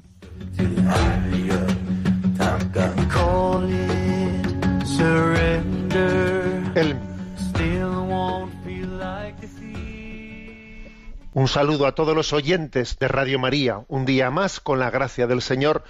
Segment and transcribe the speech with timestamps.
[11.32, 13.80] Un saludo a todos los oyentes de Radio María.
[13.88, 15.84] Un día más, con la gracia del Señor,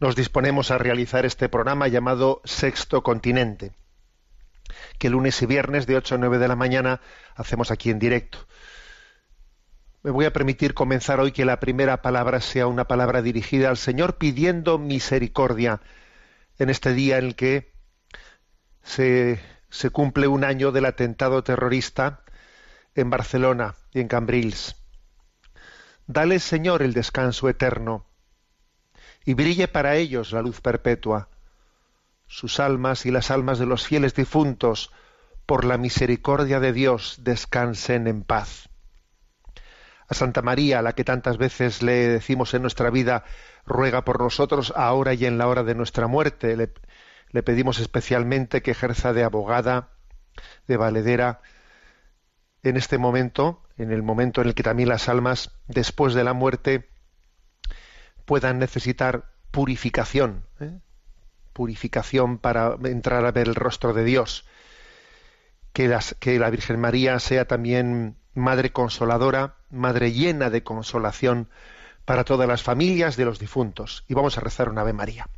[0.00, 3.70] nos disponemos a realizar este programa llamado Sexto Continente,
[4.98, 7.00] que lunes y viernes de 8 a 9 de la mañana
[7.36, 8.38] hacemos aquí en directo.
[10.02, 13.76] Me voy a permitir comenzar hoy que la primera palabra sea una palabra dirigida al
[13.76, 15.80] Señor pidiendo misericordia
[16.58, 17.75] en este día en el que
[18.86, 19.40] se,
[19.92, 22.20] cumple un año del atentado terrorista
[22.94, 24.76] en Barcelona y en Cambrils.
[26.06, 28.06] Dale, Señor, el descanso eterno,
[29.24, 31.28] y brille para ellos la luz perpetua,
[32.28, 34.92] sus almas y las almas de los fieles difuntos,
[35.46, 38.68] por la misericordia de Dios, descansen en paz.
[40.08, 43.24] A Santa María, a la que tantas veces le decimos en nuestra vida,
[43.64, 46.56] ruega por nosotros ahora y en la hora de nuestra muerte.
[47.36, 49.90] Le pedimos especialmente que ejerza de abogada,
[50.68, 51.42] de valedera,
[52.62, 56.32] en este momento, en el momento en el que también las almas, después de la
[56.32, 56.88] muerte,
[58.24, 60.78] puedan necesitar purificación, ¿eh?
[61.52, 64.46] purificación para entrar a ver el rostro de Dios.
[65.74, 71.50] Que, que la Virgen María sea también madre consoladora, madre llena de consolación
[72.06, 74.04] para todas las familias de los difuntos.
[74.08, 75.28] Y vamos a rezar una Ave María.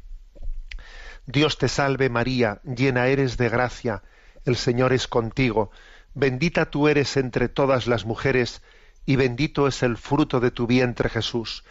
[1.29, 4.03] Dios te salve María, llena eres de gracia,
[4.47, 5.71] el Señor es contigo,
[6.15, 8.63] bendita tú eres entre todas las mujeres,
[9.05, 11.65] y bendito es el fruto de tu vientre Jesús.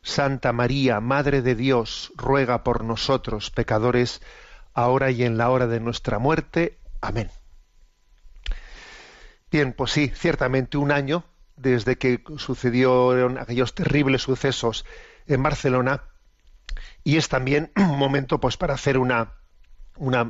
[0.00, 4.22] Santa María, Madre de Dios, ruega por nosotros pecadores,
[4.72, 6.78] ahora y en la hora de nuestra muerte.
[7.02, 7.30] Amén.
[9.50, 14.86] Bien, pues sí, ciertamente un año desde que sucedieron aquellos terribles sucesos
[15.26, 16.02] en Barcelona,
[17.04, 19.32] y es también un momento pues para hacer una,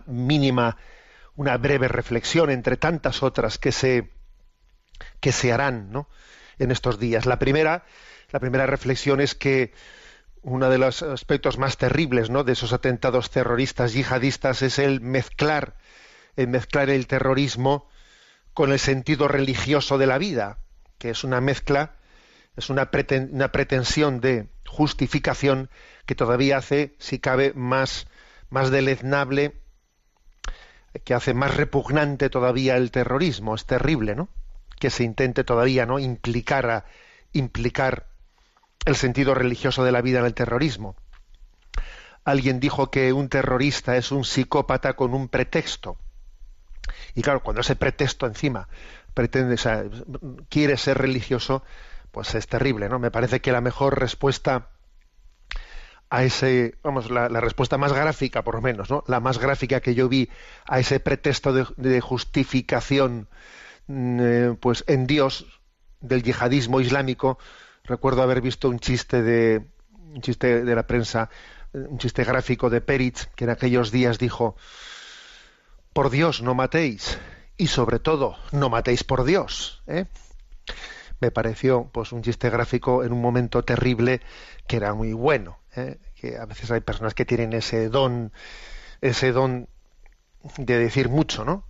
[0.07, 0.77] mínima,
[1.37, 4.11] una breve reflexión entre tantas otras que se,
[5.21, 5.93] que se harán
[6.59, 7.27] en estos días.
[7.27, 7.85] La primera,
[8.31, 9.73] la primera reflexión es que
[10.43, 15.77] uno de los aspectos más terribles de esos atentados terroristas yihadistas es el mezclar,
[16.37, 17.89] el mezclar el terrorismo
[18.53, 20.59] con el sentido religioso de la vida,
[20.99, 21.95] que es una mezcla,
[22.57, 25.71] es una pretensión de justificación
[26.07, 28.07] que todavía hace, si cabe, más,
[28.51, 29.55] más deleznable,
[31.05, 33.55] que hace más repugnante todavía el terrorismo.
[33.55, 34.29] Es terrible, ¿no?
[34.79, 35.99] Que se intente todavía, ¿no?
[35.99, 36.85] Implicar,
[37.33, 38.07] implicar
[38.85, 40.97] el sentido religioso de la vida en el terrorismo.
[42.25, 45.97] Alguien dijo que un terrorista es un psicópata con un pretexto.
[47.15, 48.69] Y claro, cuando ese pretexto encima
[49.15, 49.57] pretende,
[50.49, 51.65] quiere ser religioso,
[52.11, 52.99] pues es terrible, ¿no?
[52.99, 54.72] Me parece que la mejor respuesta
[56.13, 59.03] a ese, vamos, la, respuesta más gráfica, por lo menos, ¿no?
[59.07, 60.29] La más gráfica que yo vi
[60.67, 63.29] a ese pretexto de, justificación,
[63.87, 65.47] mm, eh, pues, en Dios
[66.03, 67.39] del yihadismo islámico.
[67.85, 69.71] Recuerdo haber visto un chiste de,
[70.13, 71.31] un chiste de la prensa,
[71.73, 74.55] un chiste gráfico de Peritz, que en aquellos días dijo,
[75.95, 77.19] por Dios no matéis,
[77.57, 80.05] y sobre todo, no matéis por Dios, ¿eh?
[81.21, 84.21] me pareció pues un chiste gráfico en un momento terrible
[84.67, 85.99] que era muy bueno ¿eh?
[86.15, 88.33] que a veces hay personas que tienen ese don,
[89.01, 89.69] ese don
[90.59, 91.67] de decir mucho, ¿no?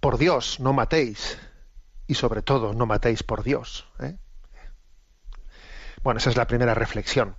[0.00, 1.38] Por Dios, no matéis.
[2.06, 3.86] Y sobre todo, no matéis por Dios.
[4.00, 4.16] ¿eh?
[6.02, 7.36] Bueno, esa es la primera reflexión.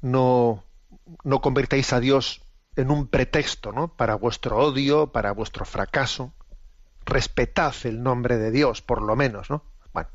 [0.00, 0.64] No,
[1.24, 2.42] no a Dios
[2.74, 3.88] en un pretexto, ¿no?
[3.96, 6.32] Para vuestro odio, para vuestro fracaso.
[7.04, 9.62] Respetad el nombre de Dios, por lo menos, ¿no?
[9.92, 10.08] Bueno.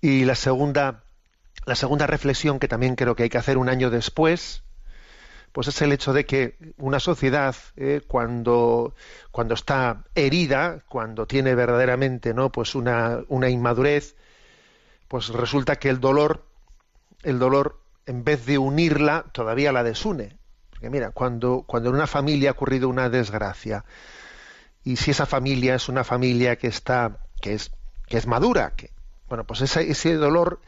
[0.00, 1.04] Y la segunda
[1.66, 4.62] la segunda reflexión que también creo que hay que hacer un año después,
[5.52, 8.94] pues es el hecho de que una sociedad eh, cuando,
[9.30, 12.50] cuando está herida, cuando tiene verdaderamente ¿no?
[12.50, 14.16] pues una, una inmadurez,
[15.08, 16.44] pues resulta que el dolor,
[17.22, 20.38] el dolor, en vez de unirla, todavía la desune.
[20.70, 23.84] Porque mira, cuando, cuando en una familia ha ocurrido una desgracia,
[24.82, 27.70] y si esa familia es una familia que está, que es,
[28.06, 28.90] que es madura, que,
[29.28, 30.60] bueno, pues ese dolor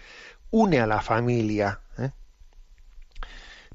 [0.52, 1.80] une a la familia.
[1.98, 2.10] ¿eh?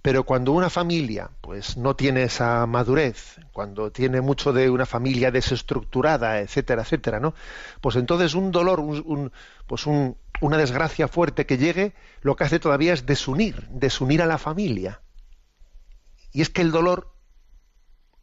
[0.02, 5.32] Pero cuando una familia pues no tiene esa madurez, cuando tiene mucho de una familia
[5.32, 7.34] desestructurada, etcétera, etcétera, ¿no?
[7.82, 8.82] Pues entonces un dolor,
[9.66, 14.38] pues una desgracia fuerte que llegue, lo que hace todavía es desunir, desunir a la
[14.38, 15.02] familia.
[16.32, 17.12] Y es que el dolor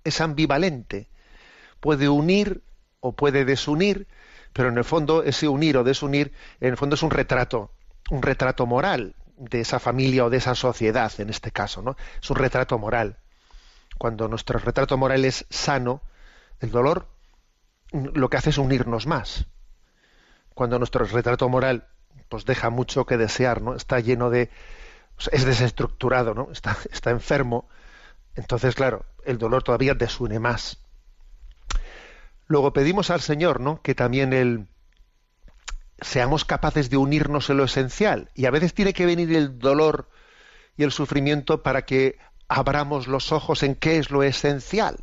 [0.04, 1.08] es ambivalente,
[1.80, 2.62] puede unir
[3.00, 4.06] o puede desunir,
[4.52, 7.72] pero en el fondo ese unir o desunir, en el fondo es un retrato
[8.14, 11.96] un retrato moral de esa familia o de esa sociedad, en este caso, ¿no?
[12.22, 13.18] Es un retrato moral.
[13.98, 16.00] Cuando nuestro retrato moral es sano,
[16.60, 17.08] el dolor
[17.92, 19.46] mm, lo que hace es unirnos más.
[20.54, 21.88] Cuando nuestro retrato moral
[22.28, 23.74] pues deja mucho que desear, ¿no?
[23.74, 24.50] Está lleno de
[25.32, 26.48] es desestructurado, ¿no?
[26.52, 27.68] Está, está enfermo.
[28.36, 30.78] Entonces, claro, el dolor todavía desune más.
[32.46, 33.82] Luego pedimos al Señor, ¿no?
[33.82, 34.68] Que también él
[36.04, 38.30] seamos capaces de unirnos en lo esencial.
[38.34, 40.10] Y a veces tiene que venir el dolor
[40.76, 44.98] y el sufrimiento para que abramos los ojos en qué es lo esencial,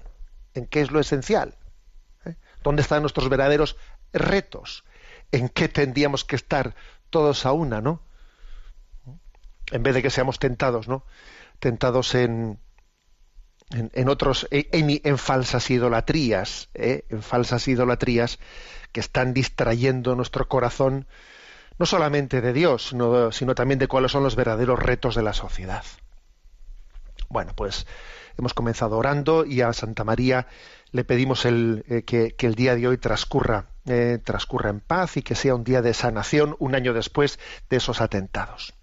[0.54, 1.56] en qué es lo esencial,
[2.26, 2.36] ¿eh?
[2.64, 3.78] dónde están nuestros verdaderos
[4.14, 4.84] retos,
[5.32, 6.76] en qué tendríamos que estar
[7.10, 8.02] todos a una, ¿no?
[9.72, 11.04] En vez de que seamos tentados, ¿no?
[11.60, 12.60] Tentados en,
[13.74, 17.06] en, otros e, en, falsas idolatrías ¿eh?
[17.10, 18.40] en falsas idolatrías
[18.92, 21.08] que están distrayendo nuestro corazón
[21.80, 22.88] no solamente de Dios
[23.32, 25.84] sino, también de cuáles son los verdaderos retos de la sociedad
[27.30, 27.88] bueno pues
[28.38, 30.48] hemos comenzado orando y a Santa María
[30.92, 35.36] le pedimos eh, que, el día de hoy transcurra eh, transcurra en paz y que
[35.36, 37.40] sea un día de sanación un año después
[37.70, 38.74] de esos atentados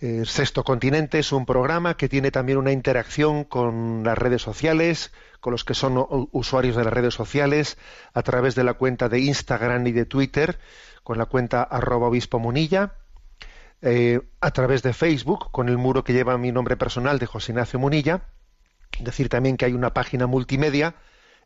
[0.00, 4.40] ...Sesto eh, Sexto Continente es un programa que tiene también una interacción con las redes
[4.40, 6.02] sociales, con los que son
[6.32, 7.76] usuarios de las redes sociales,
[8.14, 10.58] a través de la cuenta de Instagram y de Twitter,
[11.04, 12.94] con la cuenta arroba obispo munilla,
[13.82, 17.52] eh, a través de Facebook, con el muro que lleva mi nombre personal de José
[17.52, 18.22] Ignacio Munilla.
[19.00, 20.94] Decir también que hay una página multimedia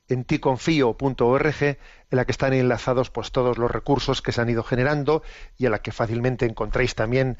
[0.06, 1.62] en ticonfio.org...
[1.62, 1.76] en
[2.10, 5.24] la que están enlazados pues todos los recursos que se han ido generando
[5.58, 7.36] y a la que fácilmente encontréis también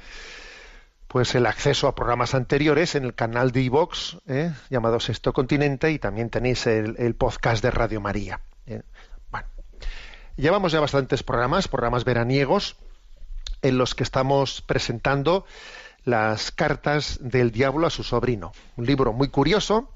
[1.09, 4.53] pues el acceso a programas anteriores en el canal de iVox, ¿eh?
[4.71, 8.41] llamado Sexto Continente, y también tenéis el, podcast de Radio María.
[8.67, 8.83] ¿eh?
[9.31, 9.47] Bueno,
[10.37, 12.77] llevamos ya bastantes programas, programas veraniegos,
[13.63, 15.47] en los que estamos presentando
[16.05, 18.53] las cartas del diablo a su sobrino.
[18.77, 19.91] Un libro muy curioso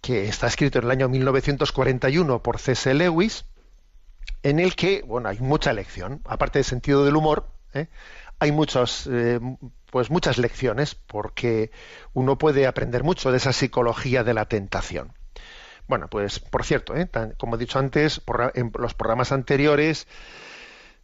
[0.00, 2.94] que está escrito en el año 1941 por C.S.
[2.94, 3.44] Lewis,
[4.44, 7.88] en el que, bueno, hay mucha lección, aparte del sentido del humor, ¿eh?
[8.40, 9.40] hay muchos, eh,
[9.90, 11.70] pues muchas lecciones porque
[12.14, 15.12] uno puede aprender mucho de esa psicología de la tentación.
[15.88, 17.08] Bueno, pues por cierto, ¿eh?
[17.38, 18.20] como he dicho antes,
[18.54, 20.06] en los programas anteriores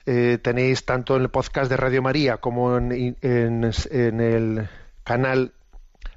[0.07, 4.69] eh, tenéis tanto en el podcast de Radio María como en, el
[5.03, 5.53] canal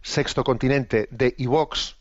[0.01, 1.95] Sexto Continente de iVox,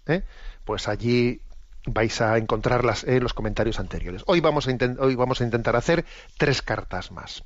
[0.65, 1.41] pues allí
[1.87, 4.25] vais a encontrarlas en los comentarios anteriores.
[4.27, 6.05] Hoy vamos a, hoy vamos a intentar hacer
[6.37, 7.45] tres cartas más.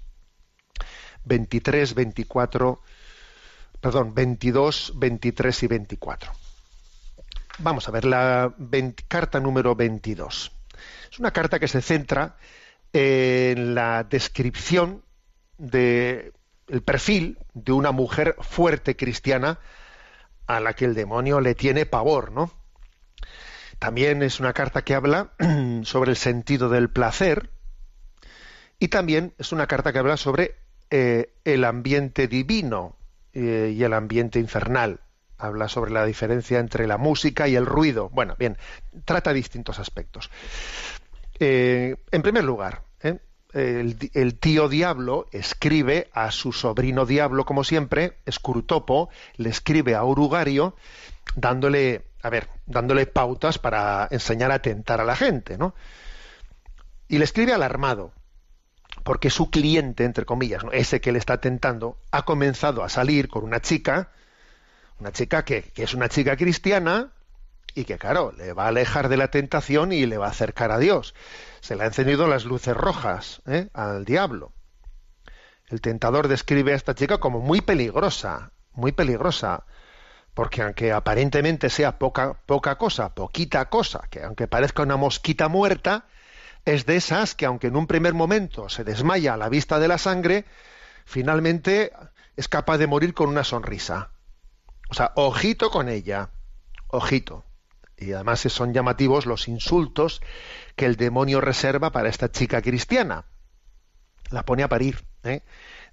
[1.24, 2.80] 23, 24,
[3.80, 6.32] perdón, 22, 23 y 24.
[7.58, 8.54] Vamos a ver la
[9.08, 10.52] carta número 22.
[11.12, 12.36] Es una carta que se centra
[12.92, 15.04] en la descripción
[15.58, 16.32] del
[16.68, 19.58] el perfil de una mujer fuerte cristiana
[20.46, 22.52] a la que el demonio le tiene pavor, ¿no?
[23.80, 25.32] También es una carta que habla
[25.82, 27.50] sobre el sentido del placer
[28.78, 30.54] y también es una carta que habla sobre
[30.92, 32.96] eh, el ambiente divino
[33.32, 34.98] eh, y el ambiente infernal.
[35.38, 38.08] Habla sobre la diferencia entre la música y el ruido.
[38.10, 38.58] Bueno, bien,
[39.04, 40.30] trata distintos aspectos.
[41.38, 42.82] Eh, en primer lugar,
[43.52, 50.76] el, tío Diablo escribe a su sobrino Diablo, como siempre, Escurtopo, le escribe a Urugario,
[51.34, 55.74] dándole, a ver, dándole pautas para enseñar a tentar a la gente, ¿no?
[57.08, 58.12] Y le escribe alarmado
[59.02, 63.44] porque su cliente, entre comillas, ese que le está tentando, ha comenzado a salir con
[63.44, 64.10] una chica,
[64.98, 67.10] una chica que, es una chica cristiana
[67.74, 70.70] y que, claro, le va a alejar de la tentación y le va a acercar
[70.70, 71.14] a Dios.
[71.60, 73.68] Se le han encendido las luces rojas ¿eh?
[73.72, 74.52] al diablo.
[75.68, 79.64] El tentador describe a esta chica como muy peligrosa, muy peligrosa,
[80.34, 86.06] porque aunque aparentemente sea poca, poca cosa, poquita cosa, que aunque parezca una mosquita muerta,
[86.64, 89.88] es de esas que aunque en un primer momento se desmaya a la vista de
[89.88, 90.44] la sangre,
[91.04, 91.92] finalmente
[92.36, 94.10] es capaz de morir con una sonrisa.
[94.88, 96.30] O sea, ojito con ella,
[96.88, 97.44] ojito.
[97.96, 100.22] Y además son llamativos los insultos
[100.74, 103.24] que el demonio reserva para esta chica cristiana.
[104.30, 105.04] La pone a parir.
[105.24, 105.42] ¿eh?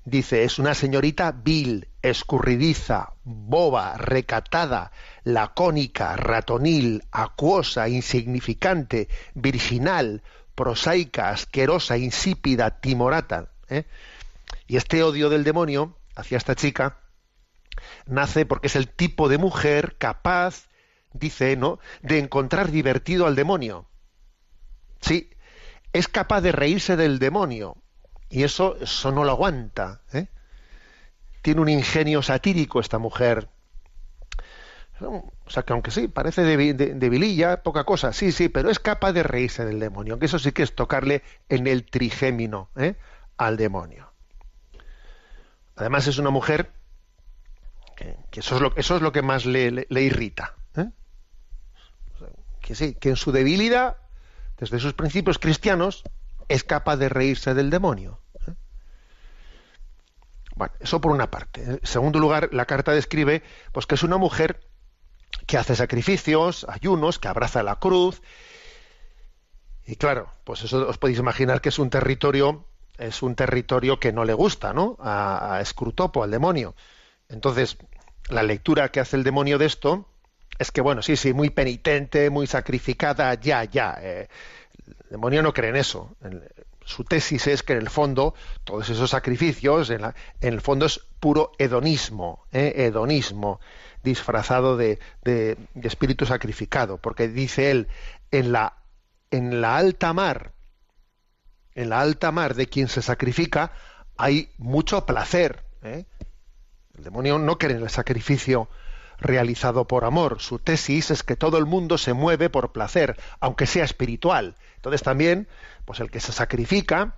[0.05, 4.91] Dice, es una señorita vil, escurridiza, boba, recatada,
[5.25, 10.21] lacónica, ratonil, acuosa, insignificante, virginal,
[10.57, 13.51] prosaica, asquerosa, insípida, timorata.
[13.69, 13.85] ¿eh?
[14.65, 16.97] Y este odio del demonio hacia esta chica
[18.07, 20.67] nace porque es el tipo de mujer capaz,
[21.13, 23.85] dice, ¿no?, de encontrar divertido al demonio.
[24.99, 25.29] Sí,
[25.93, 27.77] es capaz de reírse del demonio.
[28.29, 30.01] Y eso, eso no lo aguanta.
[30.11, 30.27] ¿eh?
[31.43, 33.47] Tiene un ingenio satírico esta mujer.
[34.99, 39.21] O sea, que aunque sí, parece debililla, poca cosa, sí, sí, pero es capaz de
[39.23, 42.95] reírse del demonio, aunque eso sí que es tocarle en el trigémino ¿eh?
[43.37, 44.11] al demonio.
[45.75, 46.71] Además es una mujer
[47.95, 50.55] que, eso, es lo, que más le, irrita.
[50.75, 50.89] ¿eh?
[52.61, 53.97] que sí, que en su debilidad,
[54.57, 56.03] desde sus principios cristianos,
[56.47, 58.19] es capaz de reírse del demonio.
[58.47, 58.53] ¿eh?
[60.55, 61.63] Bueno, eso por una parte.
[61.63, 64.66] En segundo lugar, la carta describe pues, que es una mujer
[65.45, 68.21] que hace sacrificios, ayunos, que abraza la cruz.
[69.85, 72.65] Y claro, pues eso os podéis imaginar que es un territorio,
[72.97, 74.97] es un territorio que no le gusta, ¿no?
[74.99, 76.75] A, Scrutopo, al demonio.
[77.29, 77.77] Entonces,
[78.29, 80.07] la lectura que hace el demonio de esto
[80.59, 83.97] es que, bueno, sí, sí, muy penitente, muy sacrificada, ya, ya.
[84.01, 84.27] Eh,
[84.87, 86.15] el demonio no cree en eso.
[86.83, 90.01] Su tesis es que en el fondo, todos esos sacrificios, en,
[90.41, 92.73] el fondo es puro hedonismo, ¿eh?
[92.77, 93.59] hedonismo
[94.07, 94.99] disfrazado de,
[95.83, 97.87] espíritu sacrificado, porque dice él,
[98.31, 98.73] en la,
[99.31, 100.53] en la alta mar,
[101.75, 103.73] en la alta mar de quien se sacrifica,
[104.17, 105.63] hay mucho placer.
[105.83, 106.05] ¿eh?
[106.97, 108.69] El demonio no quiere el sacrificio
[109.19, 110.39] realizado por amor.
[110.39, 114.55] Su tesis es que todo el mundo se mueve por placer, aunque sea espiritual.
[114.77, 115.47] Entonces también,
[115.85, 117.15] pues el que se sacrifica,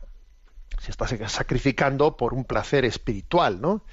[0.79, 3.83] se está sacrificando por un placer espiritual, ¿no?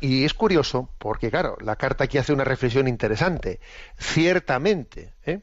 [0.00, 3.60] y es curioso, porque claro, la carta aquí hace una reflexión interesante.
[3.98, 5.40] Ciertamente, ¿eh?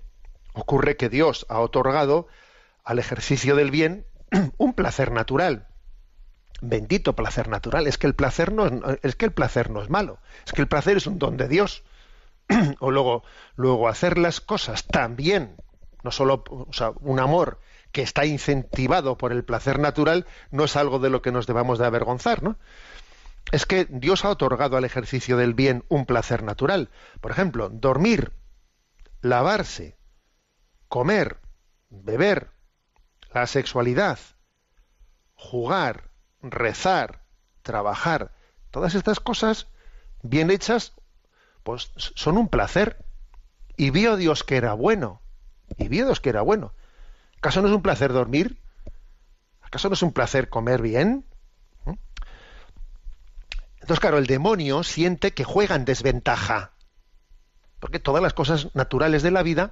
[0.53, 2.27] ocurre que Dios ha otorgado
[2.83, 4.05] al ejercicio del bien
[4.57, 5.67] un placer natural.
[6.61, 7.87] Bendito placer natural.
[7.87, 8.67] Es que el placer no
[9.01, 10.19] es, que el placer no es malo.
[10.45, 11.83] Es que el placer es un don de Dios.
[12.79, 13.23] o luego,
[13.55, 15.55] luego hacer las cosas también,
[16.03, 16.43] no solo
[17.01, 17.59] un amor
[17.91, 21.79] que está incentivado por el placer natural, no es algo de lo que nos debamos
[21.79, 22.57] de avergonzar, ¿no?
[23.51, 26.89] es que Dios ha otorgado al ejercicio del bien un placer natural.
[27.21, 28.33] Por ejemplo, dormir,
[29.21, 29.97] lavarse,
[30.87, 31.37] comer,
[31.89, 32.51] beber,
[33.33, 34.19] la sexualidad,
[35.35, 36.09] jugar,
[36.41, 37.23] rezar,
[37.61, 38.33] trabajar.
[38.71, 39.67] Todas estas cosas
[40.23, 40.93] bien hechas
[41.63, 43.05] pues son un placer.
[43.79, 45.21] Y vio Dios que era bueno.
[45.77, 46.73] Y vio Dios que era bueno.
[47.37, 48.57] ¿Acaso no es un placer dormir?
[49.61, 51.26] ¿Acaso no es un placer comer bien?
[53.87, 56.71] Entonces, claro, el demonio siente que juega en desventaja,
[57.79, 59.71] porque todas las cosas naturales de la vida,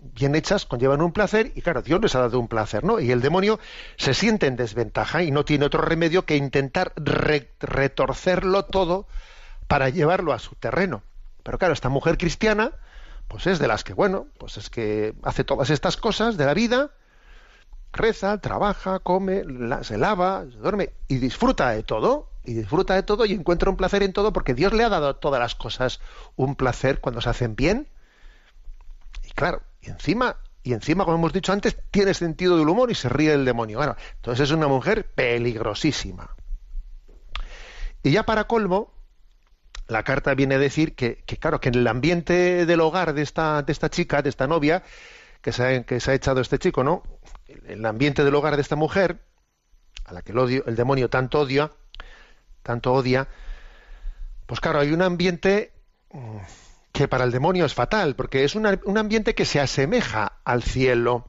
[0.00, 2.98] bien hechas, conllevan un placer, y claro, Dios les ha dado un placer, ¿no?
[2.98, 3.60] Y el demonio
[3.98, 9.06] se siente en desventaja y no tiene otro remedio que intentar retorcerlo todo
[9.68, 11.02] para llevarlo a su terreno.
[11.42, 12.72] Pero claro, esta mujer cristiana,
[13.28, 16.54] pues es de las que, bueno, pues es que hace todas estas cosas de la
[16.54, 16.92] vida,
[17.92, 19.42] reza, trabaja, come,
[19.82, 23.76] se lava, se duerme y disfruta de todo y disfruta de todo y encuentra un
[23.76, 26.00] placer en todo porque Dios le ha dado a todas las cosas
[26.36, 27.88] un placer cuando se hacen bien.
[29.26, 32.94] Y claro, y encima, y encima, como hemos dicho antes, tiene sentido del humor y
[32.94, 33.78] se ríe del demonio.
[33.78, 36.30] Bueno, entonces es una mujer peligrosísima.
[38.02, 38.92] Y ya para colmo,
[39.86, 43.62] la carta viene a decir que, claro, que en el ambiente del hogar de esta,
[43.62, 44.82] de esta chica, de esta novia,
[45.42, 47.02] que se, ha, que se ha echado este chico, ¿no?
[47.48, 49.20] En el ambiente del hogar de esta mujer,
[50.04, 51.72] a la que el, odio, el demonio tanto odia,
[52.62, 53.26] tanto odia,
[54.46, 55.72] pues claro, hay un ambiente
[56.12, 56.38] mm,
[56.92, 61.26] que para el demonio es fatal, porque es un ambiente que se asemeja al cielo.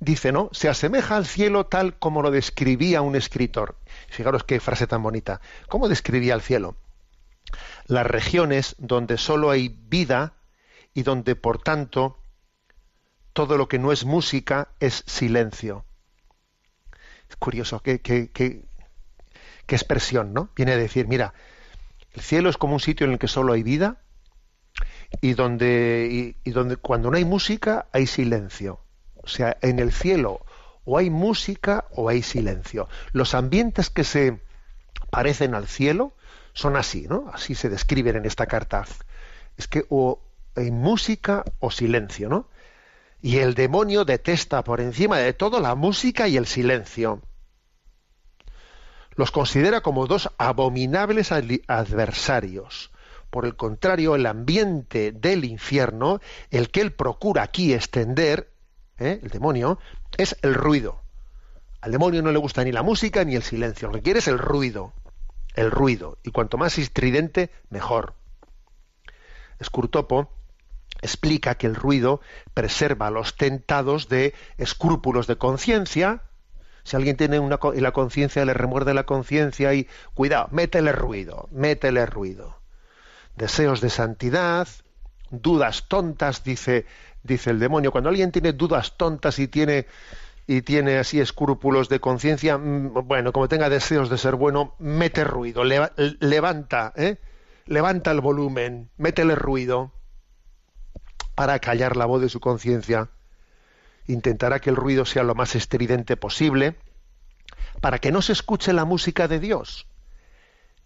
[0.00, 0.48] Dice, ¿no?
[0.52, 3.76] Se asemeja al cielo tal como lo describía un escritor.
[4.08, 5.40] Fijaros qué frase tan bonita.
[5.68, 6.76] ¿Cómo describía el cielo?
[7.86, 10.34] Las regiones donde solo hay vida
[10.94, 12.16] y donde, por tanto,
[13.32, 15.84] todo lo que no es música es silencio.
[17.28, 18.00] Es curioso, que
[19.68, 20.48] qué expresión, ¿no?
[20.56, 21.34] Viene a decir, mira,
[22.14, 24.00] el cielo es como un sitio en el que solo hay vida
[25.20, 28.80] y donde, y donde cuando no hay música hay silencio.
[29.22, 30.40] O sea, en el cielo
[30.84, 32.88] o hay música o hay silencio.
[33.12, 34.40] Los ambientes que se
[35.10, 36.14] parecen al cielo
[36.54, 37.30] son así, ¿no?
[37.32, 38.84] Así se describen en esta carta.
[39.58, 40.20] Es que o
[40.56, 42.48] hay música o silencio, ¿no?
[43.20, 47.20] Y el demonio detesta por encima de todo la música y el silencio
[49.18, 52.92] los considera como dos abominables adversarios.
[53.30, 56.20] Por el contrario, el ambiente del infierno,
[56.52, 58.48] el que él procura aquí extender,
[58.96, 59.18] ¿eh?
[59.20, 59.80] el demonio,
[60.16, 61.02] es el ruido.
[61.80, 64.28] Al demonio no le gusta ni la música ni el silencio, lo que quiere es
[64.28, 64.92] el ruido,
[65.56, 68.14] el ruido, y cuanto más estridente, mejor.
[69.58, 70.30] Escurtopo
[71.02, 72.20] explica que el ruido
[72.54, 76.22] preserva a los tentados de escrúpulos de conciencia,
[76.88, 81.48] si alguien tiene una, y la conciencia, le remuerde la conciencia y cuidado, métele ruido,
[81.52, 82.62] métele ruido.
[83.36, 84.66] Deseos de santidad,
[85.30, 86.86] dudas tontas, dice,
[87.22, 87.92] dice el demonio.
[87.92, 89.86] Cuando alguien tiene dudas tontas y tiene
[90.46, 95.22] y tiene así escrúpulos de conciencia, mm, bueno, como tenga deseos de ser bueno, mete
[95.24, 97.18] ruido, levanta, ¿eh?
[97.66, 99.92] levanta el volumen, métele ruido
[101.34, 103.10] para callar la voz de su conciencia
[104.08, 106.74] intentará que el ruido sea lo más estridente posible,
[107.80, 109.86] para que no se escuche la música de Dios,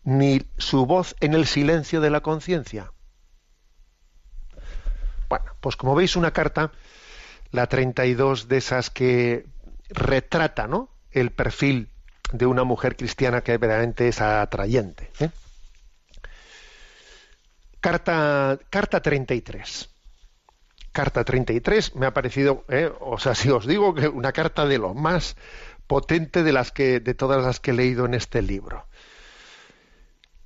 [0.04, 2.92] ni su voz en el silencio de la conciencia.
[5.30, 6.72] Bueno, pues como veis una carta,
[7.52, 9.46] la 32 de esas que
[9.88, 10.68] retrata
[11.12, 11.88] el perfil
[12.32, 15.10] de una mujer cristiana que verdaderamente es atrayente.
[15.20, 15.30] ¿eh?
[17.80, 19.91] Carta, carta 33
[20.92, 24.78] carta 33 me ha parecido, eh, o sea, si os digo que una carta de
[24.78, 25.36] lo más
[25.86, 28.86] potente de las que de todas las que he leído en este libro.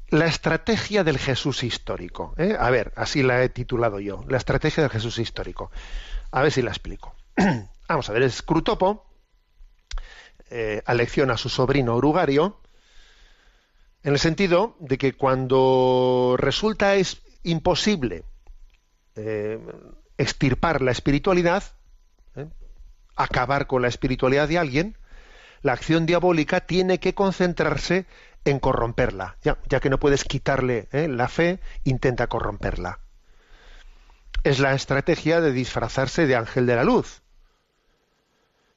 [0.08, 2.32] La estrategia del Jesús histórico.
[2.38, 4.24] Eh, a ver, así la he titulado yo.
[4.28, 5.70] La estrategia del Jesús histórico.
[6.30, 7.14] A ver si la explico.
[7.88, 9.04] Vamos a ver, Scrutopo
[10.50, 12.60] eh, alecciona a su sobrino Urugario
[14.02, 18.24] en el sentido de que cuando resulta es imposible
[20.18, 21.62] extirpar la espiritualidad,
[22.36, 22.46] ¿eh?
[23.16, 24.96] acabar con la espiritualidad de alguien,
[25.62, 28.06] la acción diabólica tiene que concentrarse
[28.44, 29.36] en corromperla.
[29.42, 31.08] Ya, que no puedes quitarle ¿eh?
[31.08, 33.00] la fe, intenta corromperla.
[34.44, 37.22] Es la estrategia de disfrazarse de ángel de la luz.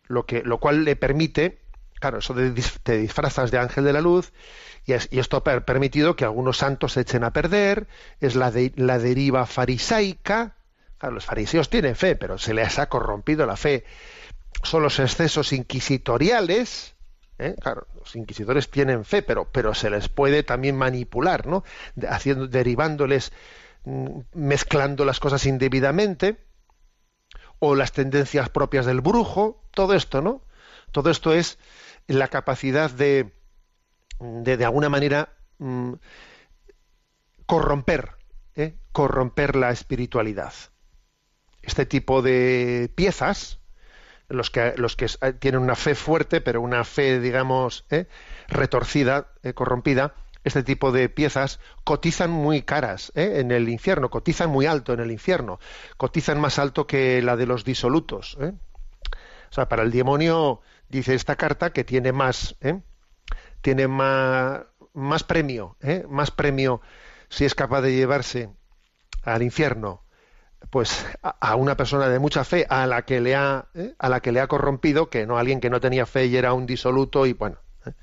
[0.07, 1.59] Lo, que, lo cual le permite,
[1.99, 4.33] claro, eso de te disfrazas de ángel de la luz,
[4.85, 7.87] y, esto ha permitido que algunos santos se echen a perder,
[8.19, 10.55] es la, la deriva farisaica,
[11.07, 13.85] los fariseos tienen fe, pero se les ha corrompido la fe.
[14.63, 16.95] Son los excesos inquisitoriales.
[17.37, 17.55] ¿eh?
[17.97, 21.63] los inquisidores tienen fe, pero, pero se les puede también manipular, ¿no?
[22.09, 23.31] Haciendo, derivándoles,
[23.85, 26.43] mm, mezclando las cosas indebidamente,
[27.59, 30.41] o las tendencias propias del brujo, todo esto, ¿no?
[30.91, 31.59] Todo esto es
[32.07, 33.33] la capacidad de,
[34.19, 35.93] de, de alguna manera, mm,
[37.45, 38.17] corromper,
[38.55, 38.75] ¿eh?
[38.91, 40.51] corromper la espiritualidad
[41.69, 43.59] este tipo de piezas,
[44.27, 48.07] los que, los que eh, tienen una fe fuerte, pero una fe, digamos, eh,
[48.47, 54.65] retorcida, eh, corrompida, este tipo de piezas cotizan muy caras en el infierno, cotizan muy
[54.67, 55.59] alto en el infierno,
[55.97, 58.35] cotizan más alto que la de los disolutos.
[58.39, 62.55] O sea, para el demonio, dice esta carta, que tiene más,
[63.61, 64.61] tiene más,
[64.93, 65.75] más premio,
[66.07, 66.81] más premio
[67.27, 68.49] si es capaz de llevarse
[69.23, 70.03] al infierno
[70.69, 73.95] pues a una persona de mucha fe a la que le ha ¿eh?
[73.97, 76.53] a la que le ha corrompido que no alguien que no tenía fe y era
[76.53, 77.93] un disoluto y bueno ¿eh?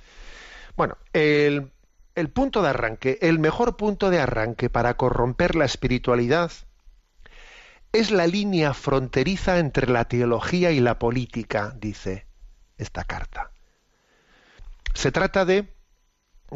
[0.76, 1.72] bueno el,
[2.14, 6.50] el punto de arranque el mejor punto de arranque para corromper la espiritualidad
[7.92, 12.26] es la línea fronteriza entre la teología y la política dice
[12.78, 13.50] esta carta
[14.92, 15.68] se trata de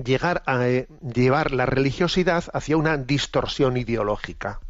[0.02, 4.60] llegar a eh, llevar la religiosidad hacia una distorsión ideológica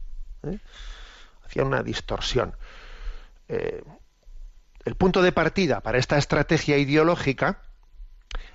[1.50, 2.54] hacía una distorsión.
[3.48, 3.82] Eh,
[4.84, 7.60] el punto de partida para esta estrategia ideológica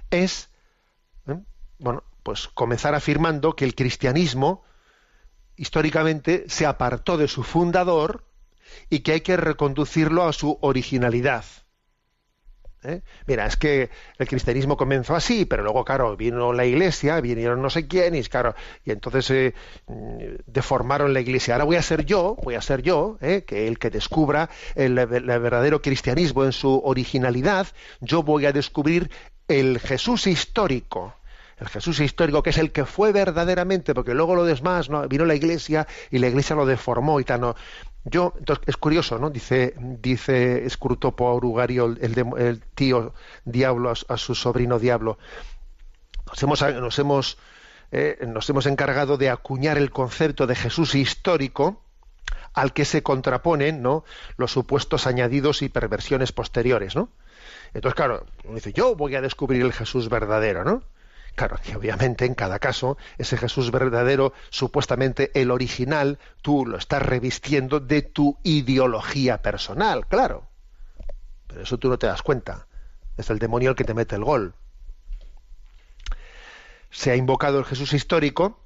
[0.09, 0.49] es,
[1.27, 1.37] ¿eh?
[1.77, 4.63] bueno, pues comenzar afirmando que el cristianismo
[5.57, 8.25] históricamente se apartó de su fundador
[8.89, 11.45] y que hay que reconducirlo a su originalidad.
[12.87, 13.01] ¿eh?
[13.27, 17.69] Mira, es que el cristianismo comenzó así, pero luego, claro, vino la iglesia, vinieron no
[17.69, 19.53] sé quiénes, claro, y entonces eh,
[20.45, 21.55] deformaron la iglesia.
[21.55, 23.43] Ahora voy a ser yo, voy a ser yo, ¿eh?
[23.45, 27.67] que el que descubra el, verdadero cristianismo en su originalidad,
[27.99, 29.09] yo voy a descubrir
[29.47, 31.15] el Jesús histórico.
[31.57, 35.07] El Jesús histórico, que es el que fue verdaderamente, porque luego lo demás, ¿no?
[35.07, 37.39] vino la iglesia y la iglesia lo deformó y tal.
[37.41, 37.55] No,
[38.07, 39.31] yo, entonces, es curioso, ¿no?
[39.31, 43.15] Dice, dice Scrutopo Aurugario el, tío
[43.45, 45.17] diablo, a, su sobrino diablo.
[46.27, 47.37] Nos hemos, nos, hemos,
[47.91, 51.81] eh, nos hemos encargado de acuñar el concepto de Jesús histórico
[52.53, 54.05] al que se contraponen ¿no?
[54.37, 57.09] los supuestos añadidos y perversiones posteriores, ¿no?
[57.73, 60.83] Entonces, claro, uno dice, yo voy a descubrir el Jesús verdadero, ¿no?
[61.35, 67.01] Claro, que obviamente en cada caso ese Jesús verdadero, supuestamente el original, tú lo estás
[67.01, 70.47] revistiendo de tu ideología personal, claro.
[71.47, 72.67] Pero eso tú no te das cuenta.
[73.17, 74.55] Es el demonio el que te mete el gol.
[76.89, 78.61] Se ha invocado el Jesús histórico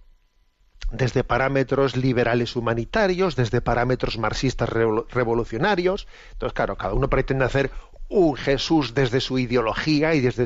[0.92, 6.08] desde parámetros liberales humanitarios, desde parámetros marxistas revolucionarios.
[6.34, 7.72] Entonces, claro, cada uno pretende hacer
[8.10, 10.44] un Jesús desde su ideología y desde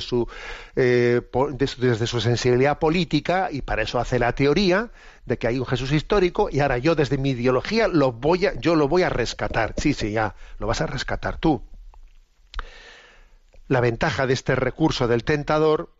[0.76, 4.92] eh, su, desde su sensibilidad política, y para eso hace la teoría
[5.26, 8.60] de que hay un Jesús histórico, y ahora yo desde mi ideología lo voy a,
[8.60, 9.74] yo lo voy a rescatar.
[9.78, 11.64] Sí, sí, ya, lo vas a rescatar tú.
[13.68, 15.96] La ventaja de este recurso del tentador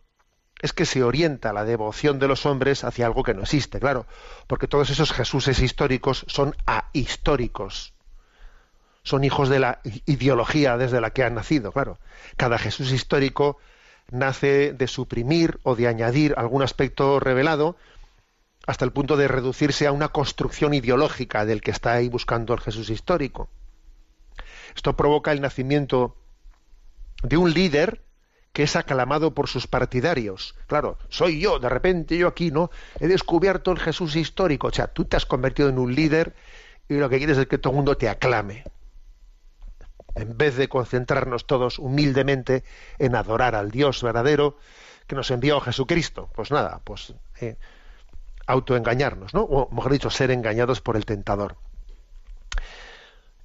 [0.60, 4.06] es que se orienta la devoción de los hombres hacia algo que no existe, claro,
[4.46, 7.93] porque todos esos Jesuses históricos son ahistóricos
[9.04, 11.98] son hijos de la ideología desde la que han nacido, claro.
[12.38, 13.58] Cada Jesús histórico
[14.10, 17.76] nace de suprimir o de añadir algún aspecto revelado
[18.66, 22.60] hasta el punto de reducirse a una construcción ideológica del que está ahí buscando el
[22.60, 23.48] Jesús histórico.
[24.74, 26.16] Esto provoca el nacimiento
[27.22, 28.00] de un líder
[28.54, 30.54] que es aclamado por sus partidarios.
[30.66, 32.70] Claro, soy yo, de repente yo aquí, ¿no?
[33.00, 34.68] He descubierto el Jesús histórico.
[34.68, 36.34] O sea, tú te has convertido en un líder
[36.88, 38.64] y lo que quieres es que todo el mundo te aclame
[40.14, 42.64] en vez de concentrarnos todos humildemente
[42.98, 44.56] en adorar al Dios verdadero
[45.06, 46.30] que nos envió Jesucristo.
[46.34, 47.56] Pues nada, pues eh,
[48.46, 49.42] autoengañarnos, ¿no?
[49.42, 51.56] O mejor dicho, ser engañados por el tentador.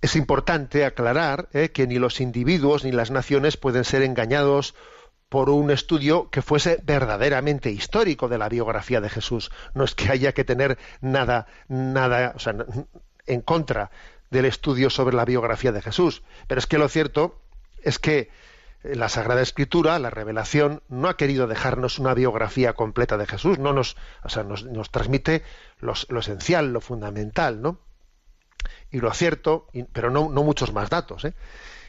[0.01, 4.75] Es importante aclarar eh, que ni los individuos ni las naciones pueden ser engañados
[5.27, 9.51] por un estudio que fuese verdaderamente histórico de la biografía de Jesús.
[9.73, 12.33] No es que haya que tener nada, nada,
[13.27, 13.91] en contra
[14.29, 16.23] del estudio sobre la biografía de Jesús.
[16.47, 17.41] Pero es que lo cierto
[17.81, 18.29] es que
[18.83, 23.57] eh, la Sagrada Escritura, la revelación, no ha querido dejarnos una biografía completa de Jesús,
[23.59, 25.43] no nos, o sea, nos, nos transmite
[25.79, 27.79] lo esencial, lo fundamental, ¿no?
[28.91, 31.33] Y lo cierto, pero no, no, muchos más datos, ¿eh?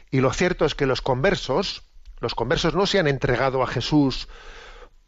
[0.09, 1.83] Y lo cierto es que los conversos,
[2.19, 4.27] los conversos no se han entregado a Jesús,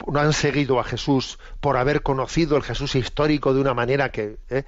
[0.08, 4.38] no han seguido a Jesús por haber conocido el Jesús histórico de una manera que,
[4.50, 4.64] ¿eh?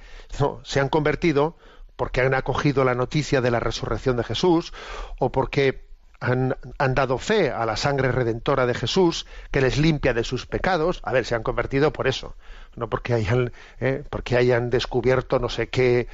[0.62, 1.56] se han convertido
[1.96, 4.72] porque han acogido la noticia de la resurrección de Jesús
[5.18, 5.86] o porque
[6.20, 6.56] han,
[6.94, 11.12] dado fe a la sangre redentora de Jesús que les limpia de sus pecados, a
[11.12, 12.36] ver, se han convertido por eso,
[12.76, 16.06] no porque hayan, eh, porque hayan descubierto no sé qué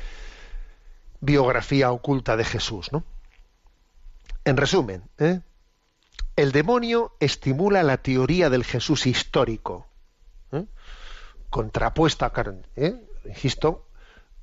[1.20, 3.04] biografía oculta de Jesús, ¿no?
[4.44, 5.40] En resumen, ¿eh?
[6.34, 9.86] el demonio estimula la teoría del Jesús histórico,
[10.50, 10.64] ¿eh?
[11.48, 13.86] contrapuesta contrapuesta, insisto,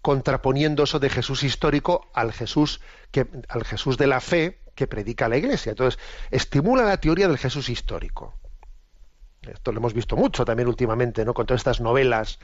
[0.02, 2.82] contraponiendo eso de Jesús histórico al Jesús
[3.12, 5.72] que, al Jesús de la fe que predica la Iglesia.
[5.72, 6.00] Entonces,
[6.32, 8.36] estimula la teoría del Jesús histórico.
[9.42, 11.34] Esto lo hemos visto mucho también últimamente, ¿no?
[11.34, 12.40] Con todas estas novelas,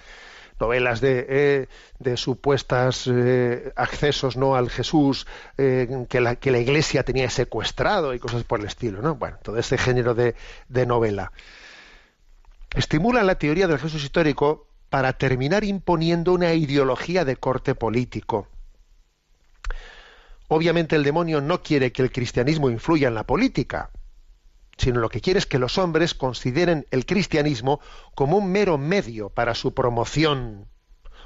[0.59, 1.67] novelas de,
[2.07, 8.13] eh, supuestas eh, accesos no al Jesús eh, que, la, que, la, Iglesia tenía secuestrado
[8.13, 9.15] y cosas por el estilo, ¿no?
[9.15, 10.35] Bueno, todo ese género de
[10.85, 11.31] novela.
[12.75, 18.47] Estimula la teoría del Jesús histórico para terminar imponiendo una ideología de corte político.
[20.47, 23.89] Obviamente el demonio no quiere que el cristianismo influya en la política,
[24.77, 27.79] sino lo que quiere es que los hombres consideren el cristianismo
[28.13, 30.67] como un mero medio para su promoción,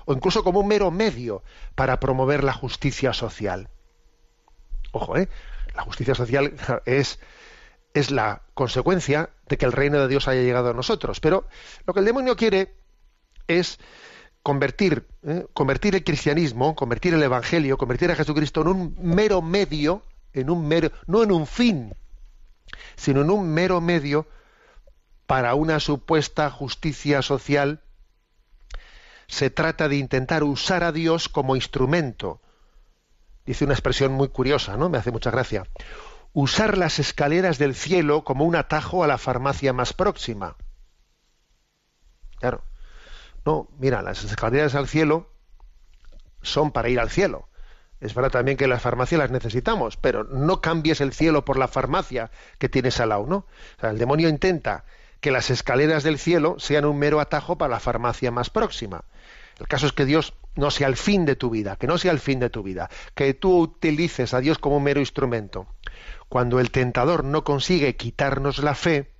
[0.06, 1.43] o incluso como un mero medio
[1.76, 3.67] para promover la justicia social.
[4.91, 5.28] Ojo, ¿eh?
[5.76, 6.54] la justicia social
[6.86, 7.19] es,
[7.93, 11.45] es la consecuencia de que el reino de Dios haya llegado a nosotros, pero
[11.86, 12.74] lo que el demonio quiere
[13.50, 13.80] es
[14.42, 15.46] convertir, ¿eh?
[15.54, 20.68] convertir el cristianismo, convertir el evangelio, convertir a Jesucristo en un mero medio, en un
[20.68, 21.94] mero, no en un fin,
[22.96, 24.28] sino en un mero medio
[25.26, 27.82] para una supuesta justicia social.
[29.28, 32.42] Se trata de intentar usar a Dios como instrumento.
[33.46, 34.90] Dice una expresión muy curiosa, ¿no?
[34.90, 35.68] Me hace mucha gracia.
[36.34, 40.56] Usar las escaleras del cielo como un atajo a la farmacia más próxima.
[42.40, 42.64] Claro.
[43.45, 45.30] No, mira, las escaleras al cielo
[46.41, 47.47] son para ir al cielo.
[48.02, 51.67] Es verdad también que las farmacias las necesitamos, pero no cambies el cielo por la
[51.67, 53.45] farmacia que tienes al lado, ¿no?
[53.82, 54.86] O el demonio intenta
[55.19, 59.04] que las escaleras del cielo sean un mero atajo para la farmacia más próxima.
[59.60, 62.13] El caso es que Dios no sea el fin de tu vida, que no sea
[62.13, 65.67] el fin de tu vida, que tú utilices a Dios como un mero instrumento.
[66.30, 69.12] Cuando el tentador no consigue quitarnos la fe,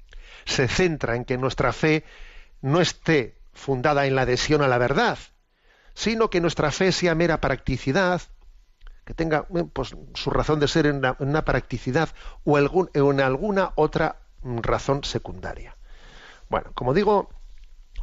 [0.46, 2.06] se centra en que nuestra fe
[2.62, 5.20] no esté fundada en la adhesión a la verdad,
[5.94, 8.22] sino que nuestra fe sea mera practicidad,
[9.06, 9.44] que tenga
[9.74, 12.10] pues, su razón de ser en una, practicidad
[12.44, 14.18] o en alguna otra
[14.64, 15.76] razón secundaria.
[16.50, 17.30] Bueno, como digo,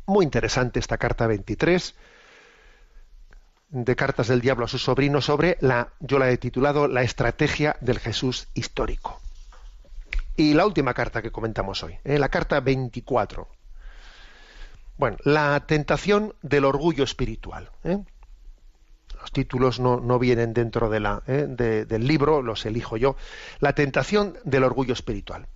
[0.05, 1.95] muy interesante esta carta 23
[3.71, 7.77] de cartas del diablo a su sobrino sobre la, yo la he titulado La estrategia
[7.81, 9.21] del Jesús histórico.
[10.37, 12.19] Y la última carta que comentamos hoy, ¿eh?
[12.19, 13.49] la carta 24.
[14.99, 17.71] Bueno, la tentación del orgullo espiritual.
[17.85, 17.99] ¿eh?
[19.21, 21.47] Los títulos no, vienen dentro de la, ¿eh?
[21.49, 23.17] de, del libro, los elijo yo.
[23.61, 25.49] La tentación del orgullo espiritual.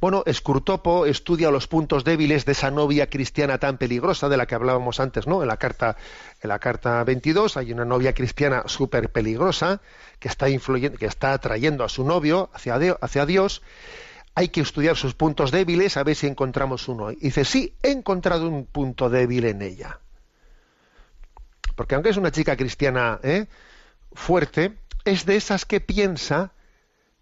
[0.00, 4.54] Bueno, Escurtopo estudia los puntos débiles de esa novia cristiana tan peligrosa de la que
[4.54, 5.42] hablábamos antes, ¿no?
[5.42, 5.98] En la carta,
[6.42, 9.82] en la carta 22 hay una novia cristiana súper peligrosa
[10.18, 13.60] que está, influyendo, que está atrayendo a su novio hacia, hacia Dios
[14.34, 17.10] hay que estudiar sus puntos débiles a ver si encontramos uno.
[17.10, 19.98] Y dice, sí, he encontrado un punto débil en ella.
[21.74, 23.46] Porque aunque es una chica cristiana ¿eh?
[24.12, 26.52] fuerte, es de esas que piensa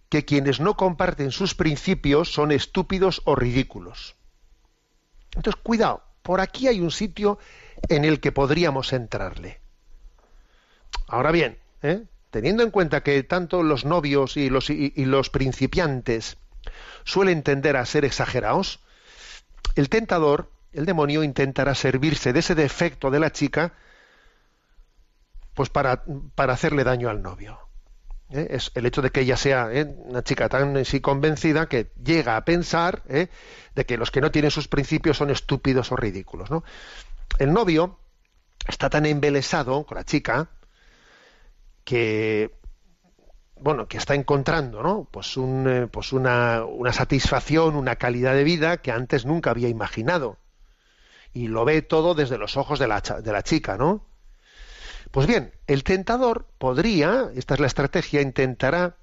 [0.09, 4.17] que quienes no comparten sus principios son estúpidos o ridículos.
[5.35, 7.39] Entonces, cuidado, por aquí hay un sitio
[7.89, 9.61] en el que podríamos entrarle.
[11.07, 12.05] Ahora bien, ¿eh?
[12.31, 16.39] teniendo en cuenta que tanto los novios y los, y los principiantes
[17.05, 18.81] suele tender a ser exagerados,
[19.75, 23.73] el tentador, el demonio, intentará servirse de ese defecto de la chica
[25.55, 27.59] pues para, para hacerle daño al novio.
[28.31, 28.47] ¿eh?
[28.51, 29.85] es el hecho de que ella sea ¿eh?
[29.99, 34.31] una chica tan eh, sí, convencida que llega a pensar de que los que no
[34.31, 36.49] tienen sus principios son estúpidos o ridículos.
[37.39, 37.99] El novio
[38.67, 40.51] está tan embelesado con la chica
[41.85, 42.53] que
[43.61, 45.07] bueno, que está encontrando, ¿no?
[45.11, 50.39] Pues, un, eh, pues una, satisfacción, una calidad de vida que antes nunca había imaginado.
[51.33, 54.05] Y lo ve todo desde los ojos de la, de la chica, ¿no?
[55.11, 58.97] Pues bien, el tentador podría, esta es la estrategia, intentará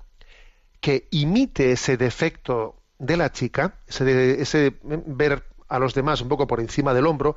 [0.80, 6.46] que imite ese defecto de la chica, ese, ese ver a los demás un poco
[6.48, 7.36] por encima del hombro.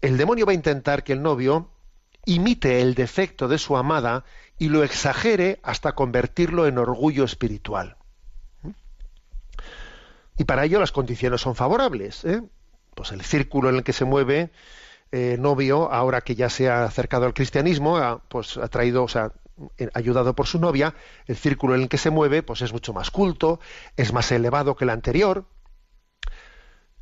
[0.00, 1.68] El demonio va a intentar que el novio
[2.26, 4.24] imite el defecto de su amada
[4.58, 7.96] y lo exagere hasta convertirlo en orgullo espiritual.
[10.36, 12.24] Y para ello las condiciones son favorables.
[12.24, 12.42] ¿eh?
[12.94, 14.50] Pues el círculo en el que se mueve
[15.12, 19.08] eh, novio, ahora que ya se ha acercado al cristianismo, ha, pues ha traído, o
[19.08, 19.32] sea,
[19.76, 20.94] eh, ayudado por su novia,
[21.26, 23.60] el círculo en el que se mueve, pues es mucho más culto,
[23.96, 25.46] es más elevado que el anterior,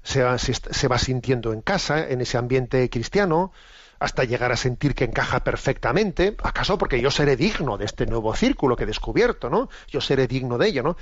[0.03, 3.53] se va, se va sintiendo en casa, en ese ambiente cristiano,
[4.01, 8.35] hasta llegar a sentir que encaja perfectamente, acaso porque yo seré digno de este nuevo
[8.35, 9.69] círculo que he descubierto, ¿no?
[9.89, 10.97] Yo seré digno de ello, ¿no?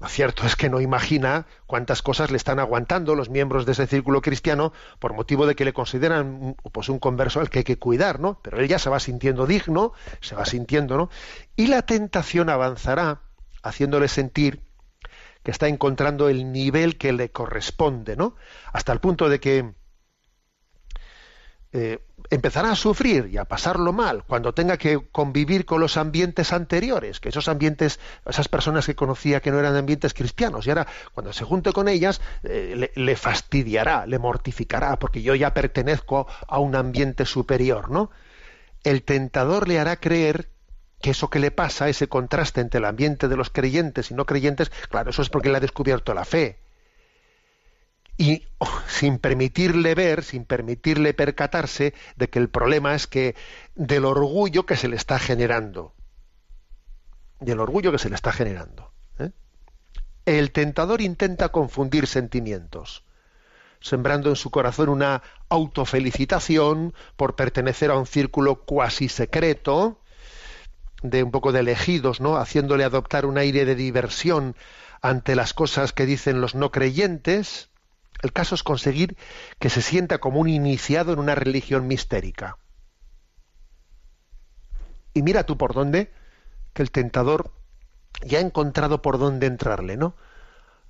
[0.00, 3.88] Lo cierto es que no imagina cuántas cosas le están aguantando los miembros de ese
[3.88, 7.78] círculo cristiano por motivo de que le consideran pues, un converso al que hay que
[7.80, 8.38] cuidar, ¿no?
[8.40, 11.10] Pero él ya se va sintiendo digno, se va sintiendo, ¿no?
[11.56, 13.22] Y la tentación avanzará
[13.64, 14.62] haciéndole sentir
[15.42, 18.36] que está encontrando el nivel que le corresponde, ¿no?
[18.72, 19.74] Hasta el punto de que
[21.72, 21.98] eh,
[22.30, 27.20] empezará a sufrir y a pasarlo mal cuando tenga que convivir con los ambientes anteriores,
[27.20, 31.32] que esos ambientes, esas personas que conocía que no eran ambientes cristianos, y ahora cuando
[31.34, 36.58] se junte con ellas eh, le, le, fastidiará, le mortificará, porque yo ya pertenezco a
[36.58, 38.10] un ambiente superior, ¿no?
[38.82, 40.48] El tentador le hará creer
[41.02, 44.24] que eso que le pasa, ese contraste entre el ambiente de los creyentes y no
[44.24, 46.58] creyentes, claro, eso es porque le ha descubierto la fe,
[48.18, 53.36] y oh, sin permitirle ver, sin permitirle percatarse de que el problema es que
[53.76, 55.94] del orgullo que se le está generando,
[57.38, 58.92] del orgullo que se le está generando.
[59.20, 59.30] ¿eh?
[60.26, 63.04] El tentador intenta confundir sentimientos,
[63.80, 70.00] sembrando en su corazón una autofelicitación por pertenecer a un círculo cuasi secreto,
[71.04, 72.36] de un poco de elegidos, ¿no?
[72.36, 74.56] haciéndole adoptar un aire de diversión
[75.02, 77.67] ante las cosas que dicen los no creyentes,
[78.22, 79.16] el caso es conseguir
[79.60, 82.58] que se sienta como un iniciado en una religión mistérica.
[85.14, 86.10] Y mira tú por dónde,
[86.72, 87.52] que el tentador
[88.22, 90.16] ya ha encontrado por dónde entrarle, ¿no?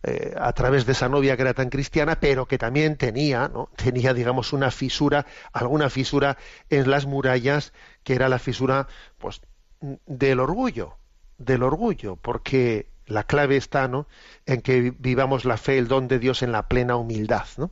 [0.04, 3.68] Eh, a través de esa novia que era tan cristiana, pero que también tenía, ¿no?
[3.76, 6.36] tenía, digamos, una fisura, alguna fisura
[6.70, 7.72] en las murallas,
[8.04, 8.86] que era la fisura,
[9.18, 9.40] pues,
[9.80, 10.98] del orgullo,
[11.38, 14.06] del orgullo, porque la clave está ¿no?
[14.46, 17.46] en que vivamos la fe, el don de Dios en la plena humildad.
[17.56, 17.70] ¿no?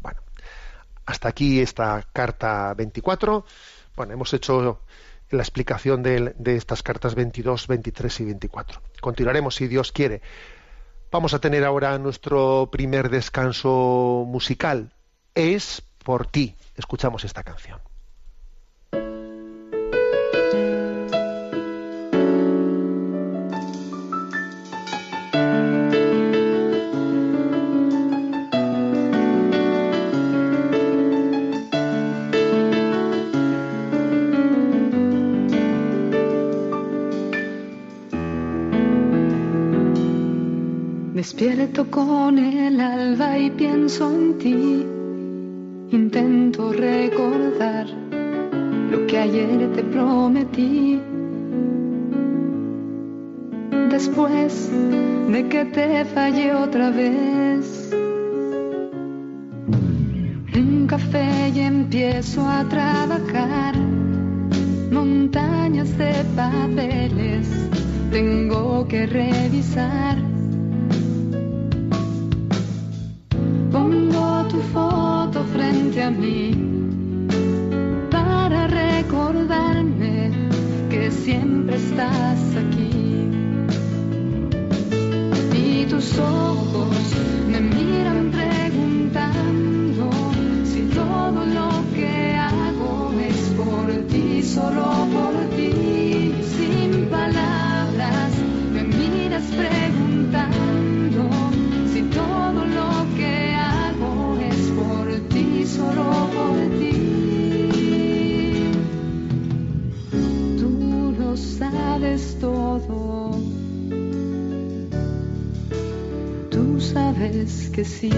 [0.00, 0.20] Bueno,
[1.06, 3.44] hasta aquí esta carta 24.
[3.96, 4.80] Bueno, hemos hecho
[5.30, 8.82] la explicación de, de estas cartas 22, 23 y 24.
[9.00, 10.22] Continuaremos si Dios quiere.
[11.10, 14.94] Vamos a tener ahora nuestro primer descanso musical.
[15.34, 16.56] Es por ti.
[16.76, 17.80] Escuchamos esta canción.
[41.20, 44.86] Despierto con el alba y pienso en ti.
[45.94, 47.86] Intento recordar
[48.90, 50.98] lo que ayer te prometí.
[53.90, 54.70] Después
[55.30, 57.92] de que te fallé otra vez.
[60.56, 63.74] un café y empiezo a trabajar.
[64.90, 67.46] Montañas de papeles
[68.10, 70.16] tengo que revisar
[74.72, 76.54] foto frente a mí
[78.10, 80.30] para recordarme
[80.88, 83.30] que siempre estás aquí.
[85.54, 86.94] Y tus ojos
[87.50, 87.99] me miran
[117.80, 118.10] esqueci.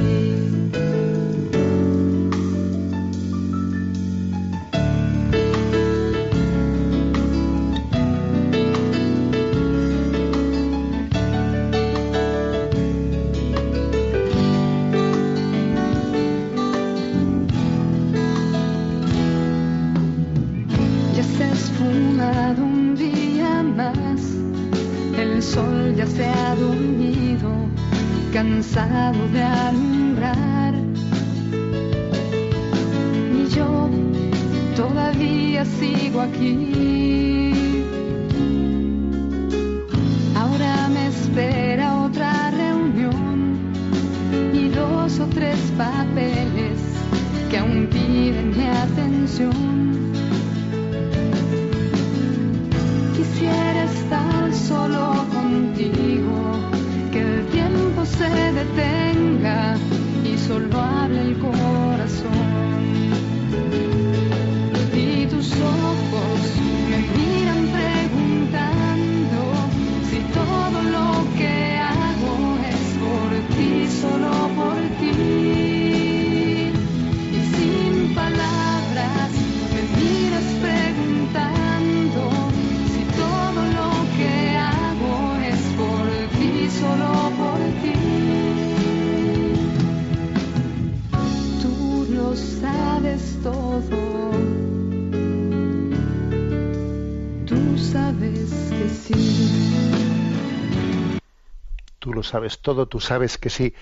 [102.32, 103.74] sabes todo, tú sabes que sí.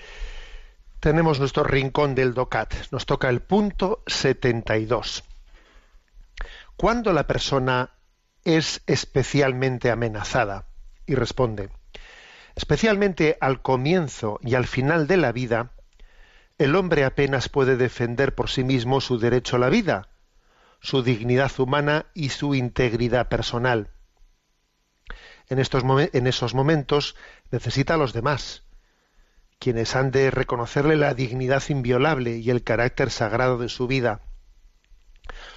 [0.99, 2.91] Tenemos nuestro rincón del DOCAT.
[2.91, 5.23] Nos toca el punto 72.
[6.75, 7.91] ¿Cuándo la persona
[8.43, 10.65] es especialmente amenazada?
[11.05, 11.69] Y responde,
[12.55, 15.71] especialmente al comienzo y al final de la vida,
[16.57, 20.09] el hombre apenas puede defender por sí mismo su derecho a la vida,
[20.81, 23.89] su dignidad humana y su integridad personal
[25.51, 27.15] en, esos momentos
[27.51, 28.63] necesita a los demás,
[29.59, 34.21] quienes han de reconocerle la dignidad inviolable y el carácter sagrado de su vida.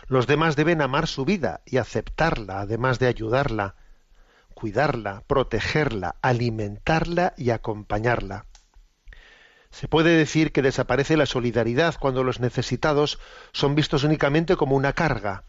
[0.09, 3.77] Los demás deben amar su vida y aceptarla, además de ayudarla,
[4.55, 8.47] cuidarla, protegerla, alimentarla y acompañarla.
[9.71, 13.21] Se puede decir que desaparece la solidaridad cuando los necesitados
[13.53, 15.45] son vistos únicamente como una carga,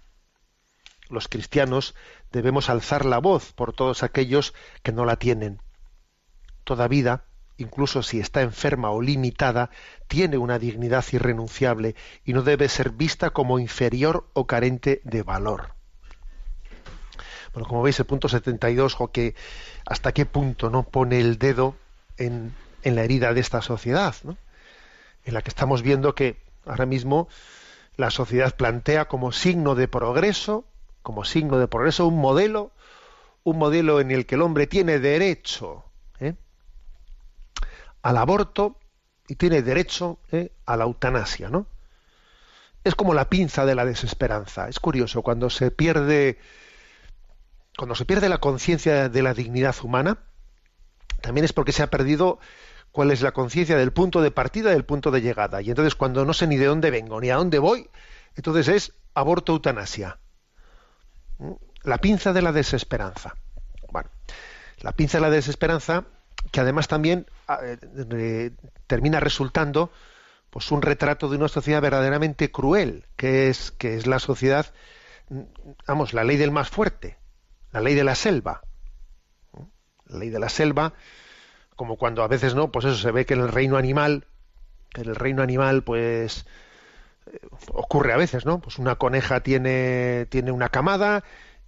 [1.10, 1.96] los cristianos
[2.32, 5.60] debemos alzar la voz por todos aquellos que no la tienen.
[6.64, 7.26] Toda vida,
[7.58, 9.70] incluso si está enferma o limitada,
[10.08, 15.74] tiene una dignidad irrenunciable y no debe ser vista como inferior o carente de valor.
[17.54, 19.36] Bueno, como veis, el punto 72, o que
[19.86, 21.78] hasta qué punto no pone el dedo
[22.18, 22.54] en,
[22.84, 24.14] la herida de esta sociedad,
[25.24, 27.30] en la que estamos viendo que ahora mismo
[27.96, 30.66] la sociedad plantea como signo de progreso
[31.06, 32.72] como signo de progreso, un modelo,
[33.46, 35.86] un modelo en el que el hombre tiene derecho
[36.20, 36.34] ¿eh?
[38.02, 38.80] al aborto
[39.28, 40.52] y tiene derecho ¿eh?
[40.66, 41.68] a la eutanasia, ¿no?
[42.84, 44.68] Es como la pinza de la desesperanza.
[44.68, 46.40] Es curioso, cuando se pierde,
[47.78, 50.18] cuando se pierde la conciencia de la dignidad humana,
[51.22, 52.40] también es porque se ha perdido
[52.92, 55.62] cuál es la conciencia del punto de partida y del punto de llegada.
[55.62, 57.90] Y entonces cuando no sé ni de dónde vengo ni a dónde voy,
[58.36, 60.18] entonces es aborto eutanasia.
[61.84, 63.36] La pinza de la desesperanza.
[63.92, 64.10] Bueno,
[64.82, 66.06] la pinza de la desesperanza,
[66.52, 67.78] que además también ah, eh,
[68.12, 68.52] eh,
[68.88, 69.92] termina resultando
[70.50, 74.66] pues un retrato de una sociedad verdaderamente cruel, que es, que es la sociedad,
[75.30, 75.42] mm,
[75.88, 77.18] vamos, la ley del más fuerte,
[77.72, 78.62] la ley de la selva.
[80.08, 80.94] La ley de la selva,
[81.76, 84.26] como cuando a veces no, pues eso se ve que en el reino animal,
[84.94, 86.46] en el reino animal, pues
[87.74, 88.60] ocurre a veces, ¿no?
[88.62, 91.24] Pues una coneja tiene, tiene una camada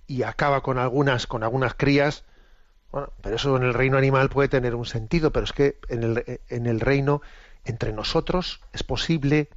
[0.06, 2.26] y acaba con algunas, con algunas crías.
[2.92, 6.04] Bueno, pero eso en el reino animal puede tener un sentido, pero es que en
[6.04, 7.22] el, en el reino,
[7.66, 9.50] entre nosotros, es posible,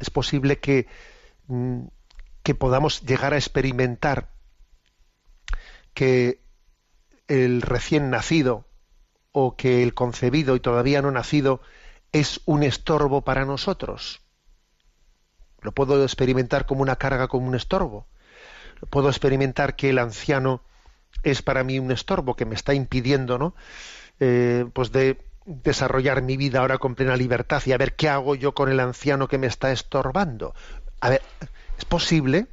[0.00, 0.88] es posible que,
[1.46, 1.84] mm,
[2.42, 4.30] que podamos llegar a experimentar
[5.94, 6.40] que
[7.28, 8.66] el recién nacido
[9.32, 11.60] o que el concebido y todavía no nacido
[12.12, 14.22] es un estorbo para nosotros
[15.66, 18.06] lo puedo experimentar como una carga, como un estorbo.
[18.88, 20.62] Puedo experimentar que el anciano
[21.24, 23.56] es para mí un estorbo que me está impidiendo, ¿no?
[24.20, 28.36] Eh, pues de desarrollar mi vida ahora con plena libertad y a ver qué hago
[28.36, 30.54] yo con el anciano que me está estorbando.
[31.00, 31.22] A ver,
[31.76, 32.46] es posible,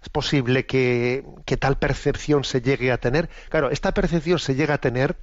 [0.00, 3.28] es posible que, que tal percepción se llegue a tener.
[3.50, 5.18] Claro, esta percepción se llega a tener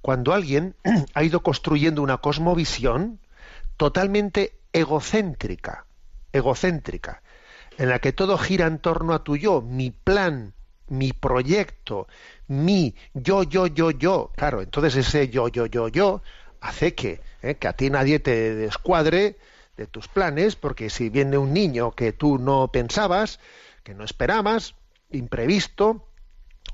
[0.00, 0.76] cuando alguien
[1.12, 3.18] ha ido construyendo una cosmovisión
[3.76, 5.84] totalmente egocéntrica
[6.34, 7.22] egocéntrica,
[7.78, 10.52] en la que todo gira en torno a tu yo, mi plan,
[10.88, 12.06] mi proyecto,
[12.48, 14.32] mi yo, yo, yo, yo.
[14.36, 16.22] Claro, entonces ese yo, yo, yo, yo
[16.60, 19.38] hace que, eh, que a ti nadie te descuadre
[19.76, 23.38] de tus planes, porque si viene un niño que tú no pensabas,
[23.82, 24.74] que no esperabas,
[25.10, 26.08] imprevisto,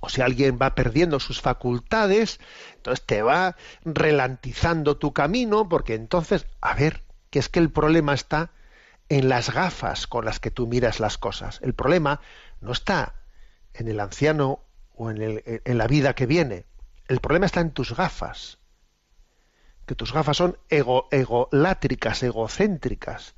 [0.01, 2.41] o si alguien va perdiendo sus facultades,
[2.77, 8.15] entonces te va relantizando tu camino, porque entonces, a ver, que es que el problema
[8.15, 8.51] está
[9.11, 11.59] en las gafas con las que tú miras las cosas.
[11.63, 12.21] El problema
[12.61, 13.15] no está
[13.75, 16.65] en el anciano o en, la vida que viene.
[17.09, 18.59] El problema está en tus gafas.
[19.87, 23.35] Que tus gafas son ego, egolátricas, egocéntricas.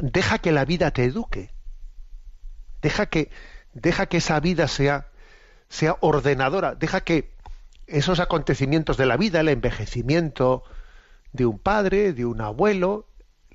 [0.00, 1.52] Deja que la vida te eduque.
[2.82, 3.30] Deja que,
[4.18, 5.06] esa vida sea
[6.00, 6.74] ordenadora.
[6.74, 7.32] Deja que
[7.86, 10.64] esos acontecimientos de la vida, el envejecimiento
[11.32, 13.06] de un padre, de un abuelo,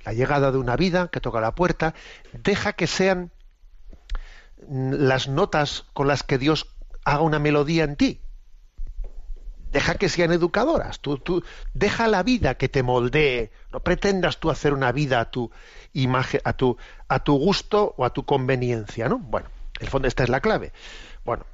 [0.06, 1.94] la llegada de una vida que toca la puerta,
[2.34, 3.32] deja que sean
[4.70, 6.68] las notas con las que Dios
[7.06, 8.22] haga una melodía en ti.
[9.72, 11.00] Deja que sean educadoras.
[11.00, 11.44] Tú, tú
[11.74, 13.52] deja la vida que te moldee.
[13.72, 15.50] No pretendas tú hacer una vida a tu
[15.94, 16.78] imagen, a tu,
[17.08, 19.18] a tu gusto o a tu conveniencia, ¿no?
[19.18, 19.48] Bueno,
[19.80, 20.74] en el fondo esta es la clave.
[21.24, 21.46] Bueno,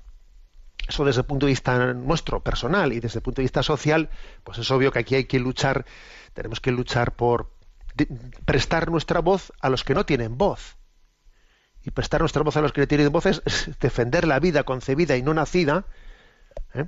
[0.88, 4.10] eso desde el punto de vista nuestro, personal, y desde el punto de vista social,
[4.44, 5.86] pues es obvio que aquí hay que luchar,
[6.34, 7.52] tenemos que luchar por,
[8.46, 10.76] prestar nuestra voz a los que no tienen voz.
[11.84, 13.42] Y prestar nuestra voz a los que no tienen voz es,
[13.80, 15.86] defender la vida concebida y no nacida
[16.74, 16.86] ¿eh?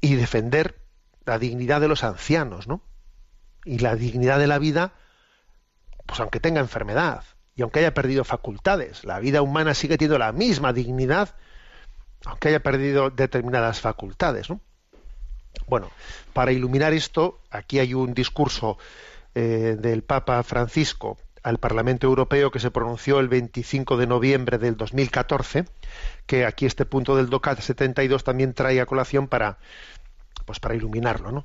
[0.00, 0.76] y defender
[1.24, 2.82] la dignidad de los ancianos, ¿no?
[3.64, 4.92] Y la dignidad de la vida,
[6.06, 7.24] pues aunque tenga enfermedad
[7.54, 11.34] y aunque haya perdido facultades, la vida humana sigue teniendo la misma dignidad,
[12.24, 14.48] aunque haya perdido determinadas facultades,
[15.68, 15.90] Bueno,
[16.32, 18.78] para iluminar esto, aquí hay un discurso
[19.38, 24.78] eh, del Papa Francisco al Parlamento Europeo que se pronunció el 25 de noviembre del
[24.78, 25.66] 2014,
[26.24, 29.58] que aquí este punto del DOCAT 72 también trae a colación para,
[30.46, 31.32] pues para iluminarlo.
[31.32, 31.44] ¿no?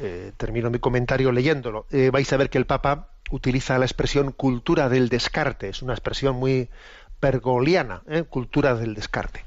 [0.00, 1.86] Eh, termino mi comentario leyéndolo.
[1.92, 5.92] Eh, vais a ver que el Papa utiliza la expresión cultura del descarte, es una
[5.92, 6.70] expresión muy
[7.20, 8.24] pergoliana, ¿eh?
[8.24, 9.44] cultura del descarte.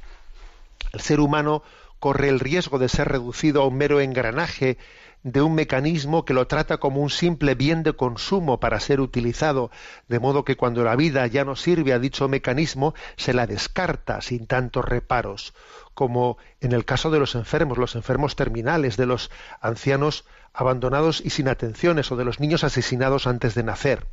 [0.93, 1.61] El ser humano
[1.99, 4.77] corre el riesgo de ser reducido a un mero engranaje
[5.25, 9.71] de un mecanismo que lo trata como un simple bien de consumo para ser utilizado,
[10.07, 14.21] de modo que cuando la vida ya no sirve a dicho mecanismo, se la descarta
[14.21, 15.55] sin tantos reparos,
[15.95, 21.31] como en el caso de los enfermos, los enfermos terminales, de los ancianos abandonados y
[21.31, 24.05] sin atenciones o de los niños asesinados antes de nacer.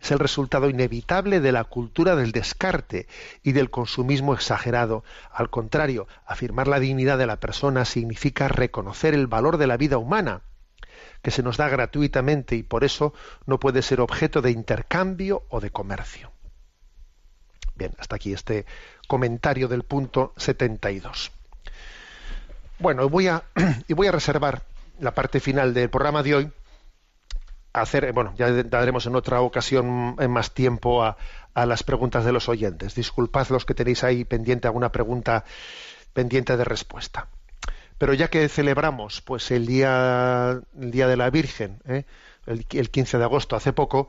[0.00, 3.06] Es el resultado inevitable de la cultura del descarte
[3.42, 5.04] y del consumismo exagerado.
[5.32, 9.98] Al contrario, afirmar la dignidad de la persona significa reconocer el valor de la vida
[9.98, 10.42] humana,
[11.22, 13.12] que se nos da gratuitamente y por eso
[13.46, 16.32] no puede ser objeto de intercambio o de comercio.
[17.74, 18.66] Bien, hasta aquí este
[19.06, 21.32] comentario del punto 72.
[22.78, 23.42] Bueno, voy a,
[23.88, 24.62] y voy a reservar
[24.98, 26.52] la parte final del programa de hoy
[27.72, 31.16] hacer, eh, bueno, ya daremos en otra ocasión mm, en más tiempo a,
[31.54, 32.94] a, las preguntas de los oyentes.
[32.94, 35.44] Disculpad los que tenéis ahí pendiente alguna pregunta
[36.12, 37.28] pendiente de respuesta.
[37.98, 42.04] Pero ya que celebramos pues el día, el día de la Virgen, eh,
[42.46, 44.08] el, el 15 de agosto, hace poco,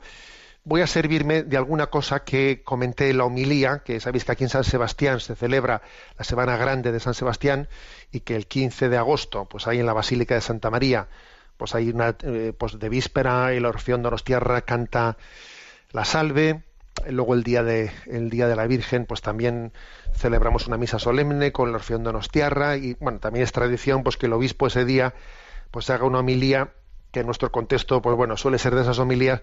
[0.64, 4.44] voy a servirme de alguna cosa que comenté en la homilía, que sabéis que aquí
[4.44, 5.82] en San Sebastián se celebra
[6.16, 7.68] la Semana Grande de San Sebastián
[8.10, 11.08] y que el 15 de agosto, pues ahí en la Basílica de Santa María,
[11.62, 15.16] pues hay una, eh, pues de víspera el Orfeón tierra canta
[15.92, 16.64] la Salve,
[17.08, 19.72] luego el día de el día de la Virgen pues también
[20.12, 22.02] celebramos una misa solemne con el Orfeón
[22.32, 25.14] tierra y bueno también es tradición pues que el obispo ese día
[25.70, 26.72] pues haga una homilía
[27.12, 29.40] que en nuestro contexto pues bueno suele ser de esas homilías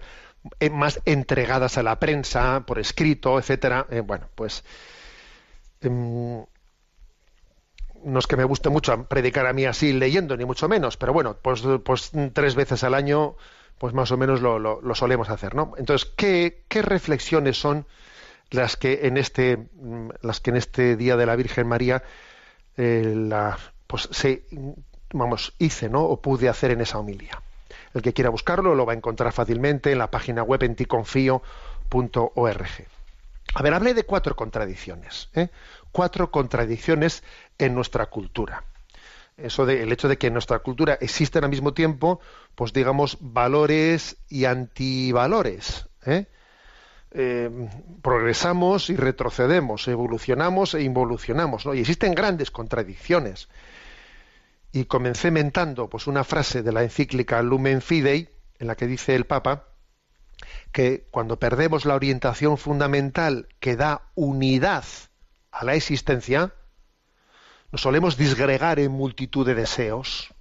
[0.60, 4.62] eh, más entregadas a la prensa por escrito etcétera eh, bueno pues
[5.80, 6.44] em,
[8.04, 11.12] no es que me guste mucho predicar a mí así leyendo, ni mucho menos, pero
[11.12, 13.34] bueno, pues, pues tres veces al año,
[13.78, 15.72] pues más o menos lo, solemos hacer, ¿no?
[15.76, 17.86] Entonces, ¿qué, reflexiones son
[18.50, 22.02] las que en este, mm, las que en este día de la Virgen María
[22.76, 23.30] eh,
[23.86, 24.44] pues se,
[25.12, 26.02] vamos, hice, ¿no?
[26.04, 27.42] O pude hacer en esa homilía.
[27.94, 31.44] El que quiera buscarlo lo va a encontrar fácilmente en la página web en ticonfío.org.
[33.52, 35.28] A ver, hablé de cuatro contradicciones.
[35.34, 35.48] ¿eh?
[35.92, 37.22] cuatro contradicciones
[37.58, 38.64] en nuestra cultura.
[39.36, 42.20] Eso el hecho de que en nuestra cultura existen al mismo tiempo,
[42.54, 45.86] pues digamos, valores y antivalores.
[46.04, 46.26] ¿eh?
[47.12, 47.68] Eh,
[48.02, 51.74] progresamos y retrocedemos, evolucionamos e involucionamos, ¿no?
[51.74, 53.48] Y existen grandes contradicciones.
[54.72, 58.28] Y comencé mentando pues, una frase de la encíclica Lumen Fidei,
[58.58, 59.64] en la que dice el Papa
[60.72, 64.84] que cuando perdemos la orientación fundamental que da unidad
[65.52, 66.52] a la existencia,
[67.72, 70.32] nos solemos disgregar en multitud de deseos.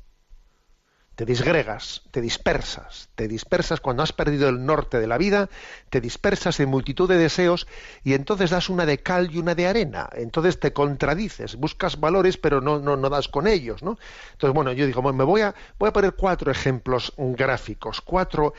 [1.16, 5.50] Te disgregas, te dispersas, te dispersas cuando has perdido el norte de la vida,
[5.90, 7.68] te dispersas en multitud de deseos
[8.06, 12.38] y entonces das una de cal y una de arena, entonces te contradices, buscas valores
[12.38, 15.90] pero no, no, no das con ellos, Entonces, bueno, yo digo, me voy a, voy
[15.90, 18.54] a poner cuatro ejemplos gráficos, cuatro,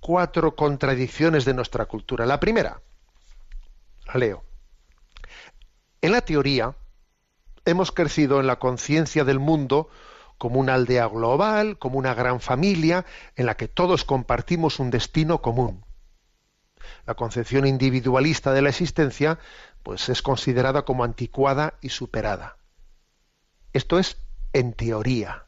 [0.00, 2.24] cuatro contradicciones de nuestra cultura.
[2.24, 2.80] La primera,
[4.06, 4.44] la leo
[6.02, 6.76] en la teoría,
[7.66, 9.90] hemos crecido en la conciencia del mundo
[10.38, 13.04] como una aldea global, como una gran familia
[13.36, 15.84] en la que todos compartimos un destino común.
[17.04, 19.38] La concepción individualista de la existencia
[19.82, 22.56] pues es considerada como anticuada y superada.
[23.74, 24.16] Esto es
[24.54, 25.44] en teoría.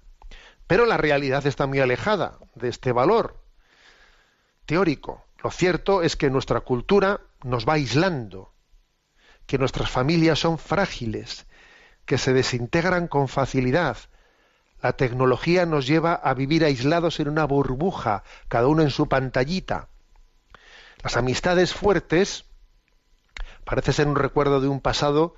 [0.67, 3.41] Pero la realidad está muy alejada de este valor
[4.67, 5.25] teórico.
[5.43, 8.52] Lo cierto es que nuestra cultura nos va aislando
[9.53, 11.45] que nuestras familias son frágiles,
[12.07, 13.99] que se desintegran con facilidad.
[14.81, 19.89] La tecnología nos lleva a vivir aislados en una burbuja, cada uno en su pantallita.
[21.05, 22.47] Las amistades fuertes
[23.67, 25.35] parece ser un recuerdo de un pasado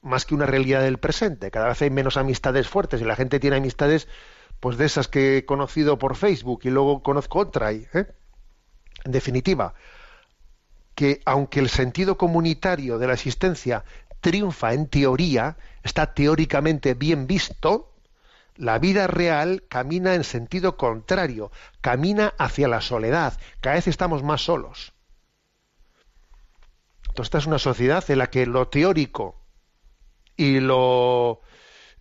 [0.00, 1.50] más que una realidad del presente.
[1.50, 4.08] Cada vez hay menos amistades fuertes y la gente tiene amistades
[4.60, 7.72] pues de esas que he conocido por Facebook y luego conozco otra.
[7.72, 7.92] ¿eh?
[9.04, 9.74] En definitiva,
[10.94, 13.84] que aunque el sentido comunitario de la existencia
[14.20, 17.90] triunfa en teoría, está teóricamente bien visto,
[18.56, 24.44] la vida real camina en sentido contrario, camina hacia la soledad, cada vez estamos más
[24.44, 24.92] solos.
[27.08, 29.36] Entonces esta es una sociedad en la que lo teórico
[30.36, 31.40] y lo,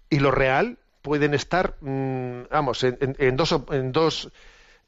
[0.10, 4.32] y lo real pueden estar, mm, vamos, en, dos, en dos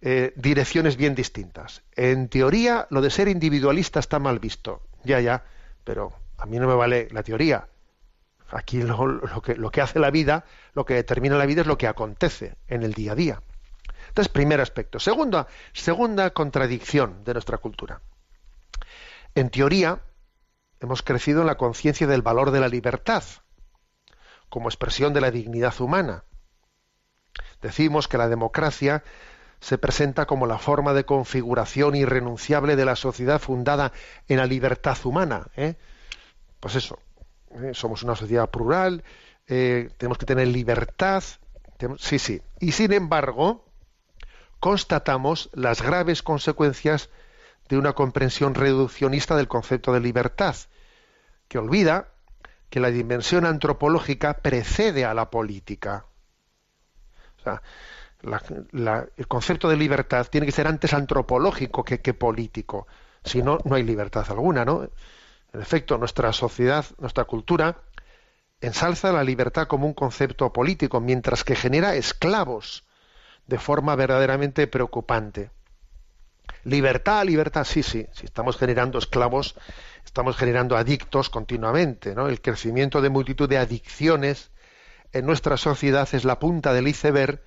[0.06, 1.82] eh, direcciones bien distintas.
[1.96, 4.82] En teoría, lo de ser individualista está mal visto.
[5.06, 5.46] Ya, ya,
[5.86, 7.70] pero a mí no me vale la teoría.
[8.50, 10.44] Aquí lo, que, lo que hace la vida,
[10.74, 13.42] lo que determina la vida es lo que acontece en el día a día.
[14.10, 15.00] Entonces, primer aspecto.
[15.00, 18.02] Segunda, segunda contradicción de nuestra cultura.
[19.36, 20.02] En teoría,
[20.82, 23.24] hemos crecido en la conciencia del valor de la libertad
[24.50, 26.26] como expresión de la dignidad humana.
[27.62, 29.02] Decimos que la democracia
[29.64, 33.94] se presenta como la forma de configuración irrenunciable de la sociedad fundada
[34.28, 35.48] en la libertad humana.
[35.56, 35.76] ¿eh?
[36.60, 37.00] Pues eso,
[37.52, 37.72] ¿eh?
[37.74, 39.06] somos una sociedad plural,
[39.48, 41.24] eh, tenemos que tener libertad,
[41.98, 42.42] sí, sí.
[42.60, 43.64] Y sin embargo,
[44.60, 47.10] constatamos las graves consecuencias
[47.70, 50.58] de una comprensión reduccionista del concepto de libertad,
[51.48, 52.10] que olvida
[52.70, 56.04] que la dimensión antropológica precede a la política
[59.18, 62.88] el concepto de libertad tiene que ser antes antropológico que, político.
[63.24, 64.84] Si no, no hay libertad alguna, ¿no?
[65.54, 67.78] En efecto, nuestra sociedad, nuestra cultura,
[68.62, 72.86] ensalza la libertad como un concepto político, mientras que genera esclavos
[73.46, 75.52] de forma verdaderamente preocupante.
[76.64, 78.08] Libertad, libertad, sí, sí.
[78.14, 79.56] Si estamos generando esclavos,
[80.06, 82.28] estamos generando adictos continuamente, ¿no?
[82.28, 84.50] El crecimiento de multitud de adicciones
[85.12, 87.42] en nuestra sociedad es la punta del iceberg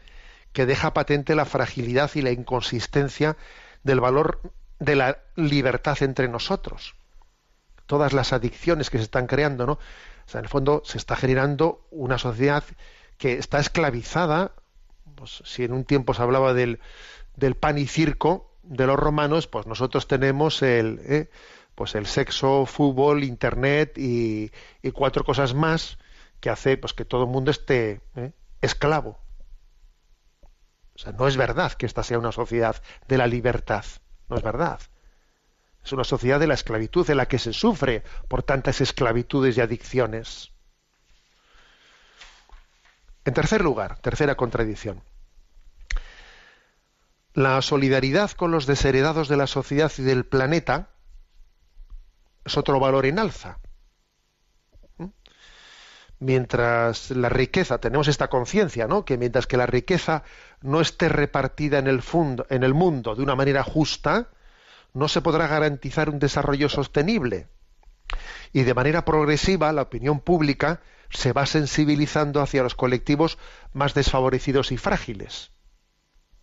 [0.56, 3.36] que deja patente la fragilidad y la inconsistencia
[3.82, 4.40] del valor
[4.78, 6.94] de la libertad entre nosotros.
[7.84, 9.72] Todas las adicciones que se están creando, ¿no?
[9.74, 9.78] O
[10.28, 12.64] sea, en el fondo se está generando una sociedad
[13.18, 14.52] que está esclavizada.
[15.14, 16.80] Pues, si en un tiempo se hablaba del,
[17.36, 21.28] del pan y circo de los romanos, pues nosotros tenemos el, ¿eh?
[21.74, 24.50] pues el sexo, fútbol, internet y,
[24.94, 25.98] cuatro cosas más
[26.40, 28.32] que hace pues que todo el mundo esté ¿eh?
[28.62, 29.18] esclavo
[30.96, 33.84] o sea, no es verdad que esta sea una sociedad de la libertad.
[34.28, 34.80] No es verdad.
[35.84, 39.60] Es una sociedad de la esclavitud en la que se sufre por tantas esclavitudes y
[39.60, 40.50] adicciones.
[43.26, 45.02] En tercer lugar, tercera contradicción.
[47.34, 50.88] La solidaridad con los desheredados de la sociedad y del planeta
[52.46, 53.58] es otro valor en alza
[56.18, 59.04] mientras la riqueza, tenemos esta conciencia, ¿no?
[59.04, 60.22] Que mientras que la riqueza
[60.62, 62.02] no esté repartida en el,
[62.48, 64.28] en el mundo de una manera justa,
[64.94, 67.48] no se podrá garantizar un desarrollo sostenible.
[68.52, 73.36] Y de manera progresiva, la opinión pública se va sensibilizando hacia los colectivos
[73.74, 75.50] más desfavorecidos y frágiles.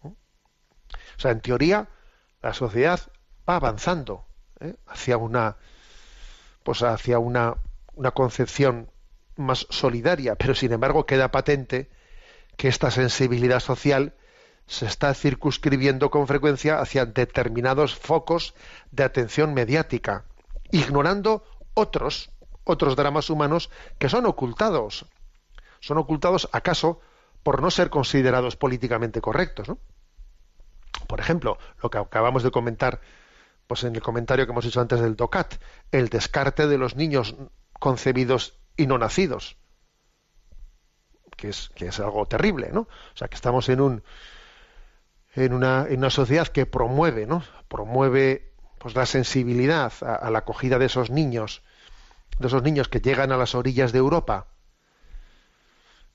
[0.02, 0.16] O
[1.20, 1.88] sea, en teoría,
[2.42, 3.00] la sociedad
[3.48, 4.26] va avanzando
[4.60, 4.76] ¿eh?
[4.88, 5.58] hacia una,
[6.64, 7.56] pues hacia una
[8.14, 8.90] concepción
[9.36, 11.90] más solidaria, pero sin embargo queda patente
[12.58, 14.14] que esta sensibilidad social
[14.68, 18.54] se está circunscribiendo con frecuencia hacia determinados focos
[18.92, 20.26] de atención mediática,
[20.72, 22.32] ignorando otros,
[22.64, 23.70] otros dramas humanos
[24.00, 25.06] que son ocultados.
[25.80, 27.02] Son ocultados acaso
[27.44, 29.68] por no ser considerados políticamente correctos.
[31.08, 33.02] Por ejemplo, lo que acabamos de comentar
[33.68, 35.56] pues en el comentario que hemos hecho antes del DOCAT,
[35.92, 37.36] el descarte de los niños
[37.80, 39.58] concebidos y no nacidos.
[41.38, 42.82] Que es, que es algo terrible, ¿no?
[42.82, 44.04] O sea, que estamos en un
[45.36, 47.44] en una, en una sociedad que promueve, ¿no?
[47.68, 51.64] Promueve pues la sensibilidad a, la acogida de esos niños,
[52.38, 54.48] de esos niños que llegan a las orillas de Europa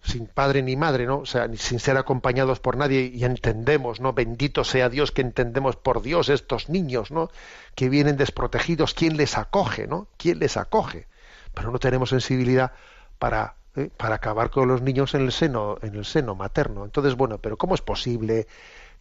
[0.05, 1.19] sin padre ni madre, ¿no?
[1.19, 4.13] O sea, sin ser acompañados por nadie y entendemos, ¿no?
[4.13, 7.29] Bendito sea Dios que entendemos por Dios estos niños, ¿no?
[7.75, 10.07] Que vienen desprotegidos, ¿quién les acoge, ¿no?
[10.17, 11.09] ¿Quién les acoge?
[11.55, 12.73] pero no tenemos sensibilidad
[13.19, 16.85] para, eh, para acabar con los niños en el seno, en el seno materno.
[16.85, 18.47] Entonces, bueno, pero ¿cómo es posible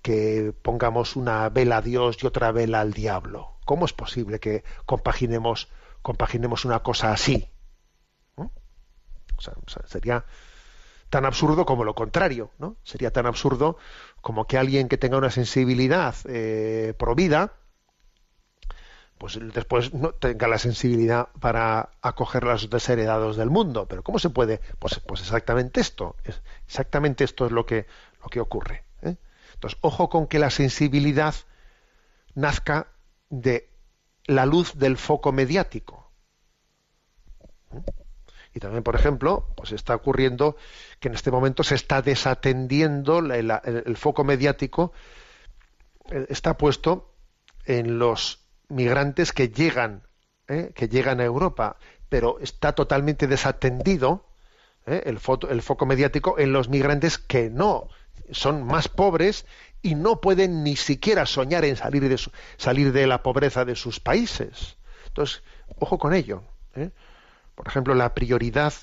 [0.02, 3.50] que pongamos una vela a Dios y otra vela al diablo?
[3.66, 5.70] ¿Cómo es posible que compaginemos,
[6.02, 7.50] compaginemos una cosa así?
[9.86, 10.26] sería
[11.12, 12.76] tan absurdo como lo contrario, ¿no?
[12.82, 13.78] Sería tan absurdo
[14.22, 17.54] como que alguien que tenga una sensibilidad eh, provida,
[19.18, 23.88] pues después no tenga la sensibilidad para acoger los desheredados del mundo.
[23.88, 24.60] Pero ¿cómo se puede?
[24.80, 26.16] Pues, pues exactamente esto,
[26.68, 27.88] exactamente esto es lo que,
[28.22, 28.84] lo que ocurre.
[29.02, 29.16] ¿eh?
[29.56, 31.34] Entonces, ojo con que la sensibilidad
[32.36, 32.88] nazca
[33.30, 33.70] de
[34.26, 36.12] la luz del foco mediático.
[38.54, 40.58] Y también, por ejemplo, pues está ocurriendo
[41.00, 44.94] que en este momento se está desatendiendo el foco mediático,
[46.10, 47.14] eh, está puesto
[47.66, 50.04] en los migrantes que llegan,
[50.48, 50.72] ¿eh?
[50.76, 51.78] que llegan a Europa,
[52.10, 54.26] pero está totalmente desatendido
[54.86, 55.04] ¿eh?
[55.06, 57.88] el, el foco mediático en los migrantes que no
[58.32, 59.46] son más pobres
[59.82, 62.20] y no pueden ni siquiera soñar en salir de
[62.58, 64.76] salir de la pobreza de sus países.
[65.08, 65.44] Entonces,
[65.80, 66.44] ojo con ello.
[66.76, 66.90] ¿eh?
[67.56, 68.74] Por ejemplo, la prioridad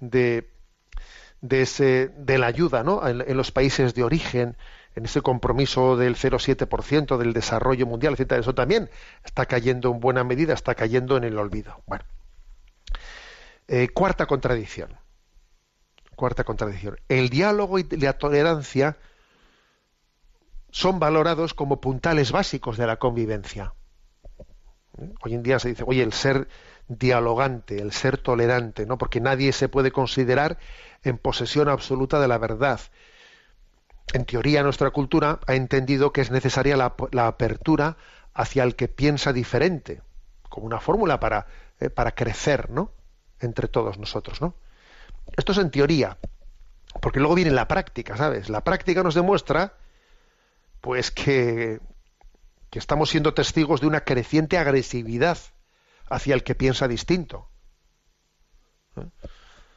[0.00, 0.50] de
[1.40, 3.06] de, ese, de la ayuda ¿no?
[3.06, 4.56] en los países de origen,
[4.98, 8.90] en ese compromiso del 0,7% del desarrollo mundial, etcétera, eso también
[9.24, 11.80] está cayendo en buena medida, está cayendo en el olvido.
[13.68, 14.94] Eh, cuarta contradicción.
[16.16, 16.98] Cuarta contradicción.
[17.08, 18.96] El diálogo y la tolerancia
[20.72, 23.74] son valorados como puntales básicos de la convivencia.
[25.22, 26.48] Hoy en día se dice, oye, el ser
[26.88, 28.98] dialogante, el ser tolerante, ¿no?
[28.98, 30.58] Porque nadie se puede considerar
[31.04, 32.80] en posesión absoluta de la verdad,
[34.12, 36.94] en teoría nuestra cultura ha entendido que es necesaria la,
[37.26, 37.96] apertura
[38.34, 40.00] hacia el que piensa diferente,
[40.48, 41.46] como una fórmula para,
[41.80, 42.92] eh, crecer, ¿no?
[43.40, 44.40] Entre todos nosotros,
[45.36, 46.16] Esto es en teoría,
[47.02, 48.48] porque luego viene la práctica, ¿sabes?
[48.48, 49.74] La práctica nos demuestra,
[50.80, 51.80] pues, que,
[52.72, 55.36] estamos siendo testigos de una creciente agresividad
[56.08, 57.48] hacia el que piensa distinto.
[58.96, 59.02] ¿eh?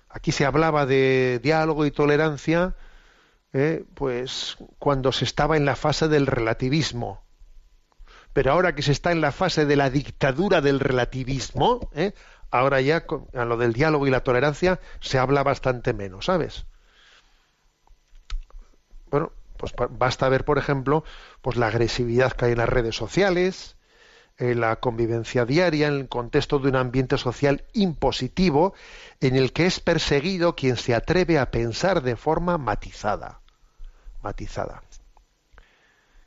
[0.10, 2.76] Aquí se hablaba de diálogo y tolerancia,
[3.54, 3.84] ¿eh?
[3.96, 7.24] pues cuando se estaba en la fase del relativismo.
[8.34, 12.14] Pero ahora que se está en la fase de la dictadura del relativismo, ¿eh?
[12.50, 16.66] ahora ya a lo del diálogo y la tolerancia se habla bastante menos, ¿sabes?
[19.10, 21.04] Bueno, pues basta ver, por ejemplo,
[21.42, 23.76] pues la agresividad que hay en las redes sociales,
[24.38, 28.74] eh, la convivencia diaria, en el contexto de un ambiente social impositivo,
[29.20, 33.41] en el que es perseguido quien se atreve a pensar de forma matizada
[34.24, 34.84] matizada.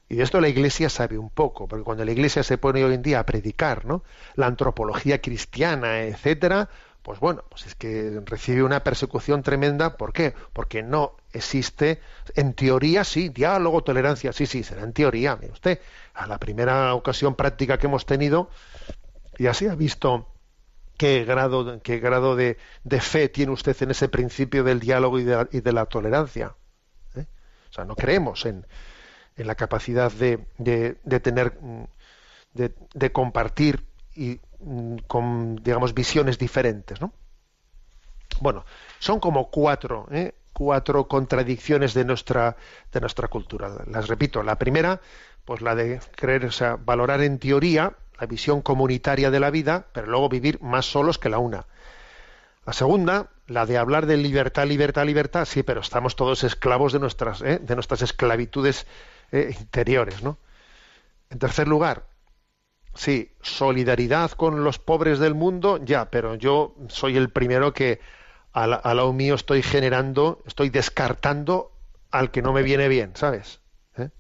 [0.09, 2.95] Y de esto la Iglesia sabe un poco, porque cuando la Iglesia se pone hoy
[2.95, 4.05] en día a predicar, ¿no?
[4.35, 6.69] La antropología cristiana, etcétera,
[7.03, 9.97] pues bueno, pues es que recibe una persecución tremenda.
[9.97, 10.35] ¿Por qué?
[10.53, 12.01] Porque no existe,
[12.35, 15.37] en teoría sí, diálogo, tolerancia, sí, sí, será en teoría.
[15.37, 15.81] Mire usted,
[16.15, 18.51] a la primera ocasión práctica que hemos tenido,
[19.39, 20.29] ya se ha visto
[20.97, 22.59] qué grado, qué grado de,
[23.01, 26.55] fe tiene usted en ese principio del diálogo y de la tolerancia.
[27.75, 28.67] O sea, no creemos en,
[29.37, 31.85] en la capacidad de, de, tener, mm,
[32.53, 37.13] de, compartir y mm, con, digamos, visiones diferentes, ¿no?
[38.41, 38.65] Bueno,
[39.01, 40.35] son como cuatro, ¿eh?
[40.53, 42.57] cuatro contradicciones de nuestra,
[42.93, 43.69] de nuestra cultura.
[43.89, 45.01] Las repito, la primera,
[45.45, 46.49] pues la de creer,
[46.85, 51.29] valorar en teoría la visión comunitaria de la vida, pero luego vivir más solos que
[51.29, 51.67] la una.
[52.67, 56.99] La segunda, la de hablar de libertad, libertad, libertad, sí, pero estamos todos esclavos de
[56.99, 57.59] nuestras, ¿eh?
[57.61, 58.87] de nuestras esclavitudes
[59.33, 59.55] ¿eh?
[59.61, 60.39] interiores, ¿no?
[61.29, 62.07] En tercer lugar,
[62.95, 68.01] sí, solidaridad con los pobres del mundo, ya, pero yo soy el primero que
[68.53, 71.73] a lo mío estoy generando, estoy descartando
[72.13, 73.61] al que no me viene bien, ¿sabes?
[73.99, 74.11] ¿Eh?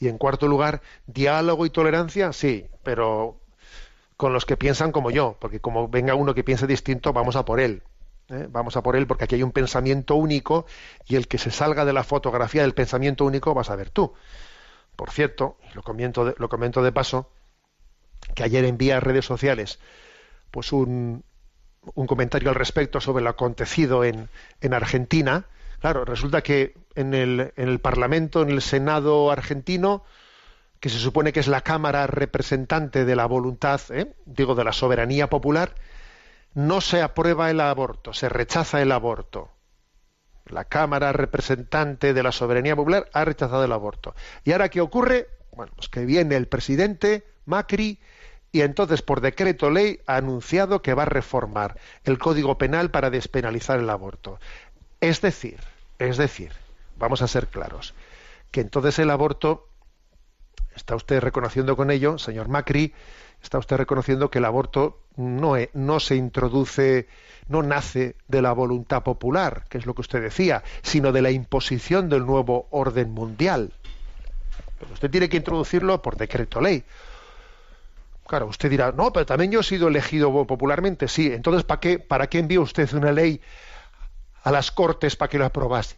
[0.00, 3.40] Y en cuarto lugar, diálogo y tolerancia, sí, pero
[4.16, 7.44] con los que piensan como yo, porque como venga uno que piense distinto, vamos a
[7.44, 7.82] por él.
[8.28, 8.46] ¿eh?
[8.50, 10.64] Vamos a por él porque aquí hay un pensamiento único
[11.06, 14.14] y el que se salga de la fotografía del pensamiento único vas a ver tú.
[14.96, 17.28] Por cierto, lo comento de, lo comento de paso,
[18.34, 19.78] que ayer envía a redes sociales
[20.50, 21.22] pues un,
[22.06, 24.30] comentario al respecto sobre lo acontecido en,
[24.62, 25.44] en Argentina.
[25.80, 30.02] Claro, resulta que en el, en el Parlamento, en el Senado argentino,
[30.86, 34.14] que se supone que es la Cámara representante de la voluntad, ¿eh?
[34.24, 35.74] digo, de la soberanía popular,
[36.54, 39.48] no se aprueba el aborto, se rechaza el aborto.
[40.44, 44.14] La Cámara representante de la soberanía popular ha rechazado el aborto.
[44.44, 45.26] ¿Y ahora qué ocurre?
[45.50, 47.98] Bueno, pues que viene el presidente Macri
[48.52, 53.10] y entonces por decreto ley ha anunciado que va a reformar el Código Penal para
[53.10, 54.38] despenalizar el aborto.
[55.00, 55.58] Es decir,
[55.98, 56.52] es decir,
[56.96, 57.92] vamos a ser claros,
[58.52, 59.66] que entonces el aborto
[60.76, 62.92] está usted reconociendo con ello, señor Macri,
[63.42, 67.08] está usted reconociendo que el aborto e, no, se introduce,
[67.48, 71.30] no nace de la voluntad popular, que es lo que usted decía, sino de la
[71.30, 73.72] imposición del nuevo orden mundial.
[74.78, 76.84] Pero usted tiene que introducirlo por decreto ley.
[78.26, 81.32] Claro, usted dirá, no, pero también yo he sido elegido popularmente, sí.
[81.32, 83.40] Entonces, ¿para qué, para envía usted una ley
[84.42, 85.96] a las cortes para que lo aprobase?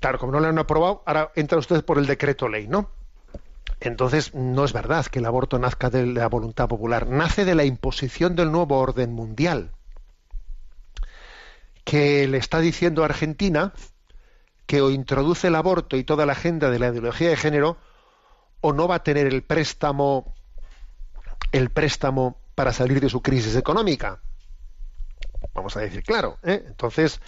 [0.00, 2.88] Claro, como no la han aprobado, ahora entra usted por el decreto ley, ¿no?
[3.80, 7.64] Entonces, no es verdad que el aborto nazca de la voluntad popular, nace de la
[7.64, 9.70] imposición del nuevo orden mundial,
[11.84, 13.72] que le está diciendo a Argentina
[14.66, 17.76] que o introduce el aborto y toda la agenda de la ideología de género,
[18.60, 20.34] o no va a tener el préstamo,
[21.52, 24.20] el préstamo para salir de su crisis económica.
[25.54, 26.38] Vamos a decir, claro.
[26.42, 26.64] ¿eh?
[26.66, 27.20] Entonces,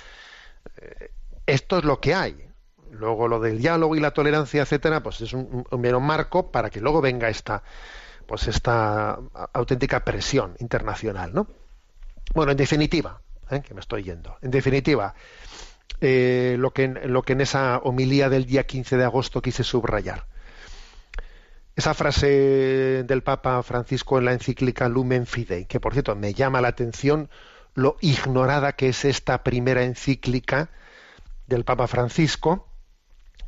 [0.79, 1.13] eh,
[1.47, 2.48] esto es lo que hay.
[2.91, 6.81] Luego lo del diálogo y la tolerancia, etcétera, pues es un, mero marco para que
[6.81, 7.63] luego venga esta,
[8.27, 9.19] pues esta
[9.53, 11.47] auténtica presión internacional, ¿no?
[12.35, 13.21] Bueno, en definitiva,
[13.51, 13.63] ¿eh?
[13.63, 14.37] que me estoy yendo.
[14.43, 15.15] En definitiva,
[16.01, 20.27] eh, lo, que, lo que en esa homilía del día 15 de agosto quise subrayar.
[21.77, 26.61] Esa frase del Papa Francisco en la encíclica Lumen Fidei, que por cierto me llama
[26.61, 27.31] la atención
[27.75, 30.71] lo ignorada que es esta primera encíclica
[31.47, 32.68] del Papa Francisco,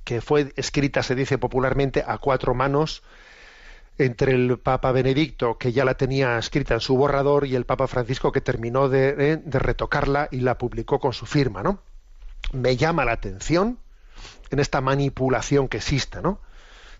[0.05, 3.03] que fue escrita, se dice popularmente, a cuatro manos
[3.98, 7.86] entre el Papa Benedicto, que ya la tenía escrita en su borrador, y el Papa
[7.86, 11.80] Francisco, que terminó de, retocarla y la publicó con su firma, ¿no?
[12.53, 13.78] Me llama la atención
[14.51, 16.40] en esta manipulación que exista, ¿no?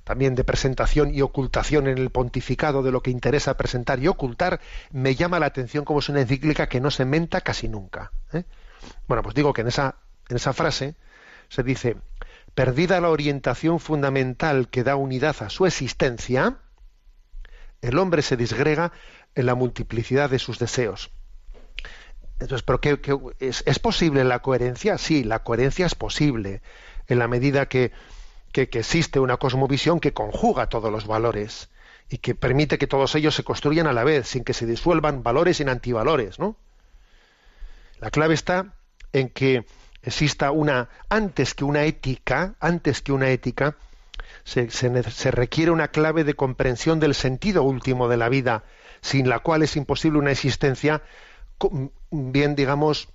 [0.05, 4.59] también de presentación y ocultación en el pontificado de lo que interesa presentar y ocultar,
[4.93, 8.11] me llama la atención como es una encíclica que no se menta casi nunca.
[8.33, 8.43] ¿eh?
[9.07, 9.97] Bueno, pues digo que en esa,
[10.29, 10.97] en esa frase
[11.49, 11.97] se dice,
[12.55, 16.57] perdida la orientación fundamental que da unidad a su existencia,
[17.83, 18.93] el hombre se disgrega
[19.35, 21.11] en la multiplicidad de sus deseos.
[22.39, 22.81] Entonces, ¿pero
[23.39, 24.97] es, posible la coherencia?
[24.99, 26.63] Sí, la coherencia es posible,
[27.07, 27.93] en la medida que,
[28.55, 31.69] existe una cosmovisión que conjuga todos los valores
[32.09, 35.23] y que permite que todos ellos se construyan a la vez, sin que se disuelvan
[35.23, 36.57] valores en antivalores, ¿no?
[38.01, 38.75] La clave está
[39.13, 39.65] en que
[40.03, 43.77] exista una, antes que una ética, antes que una ética,
[44.45, 48.65] se, requiere una clave de comprensión del sentido último de la vida,
[49.01, 51.03] sin la cual es imposible una existencia
[52.11, 53.09] bien, digamos,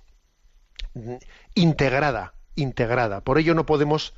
[1.54, 3.20] integrada, integrada.
[3.20, 4.14] Por ello no podemos,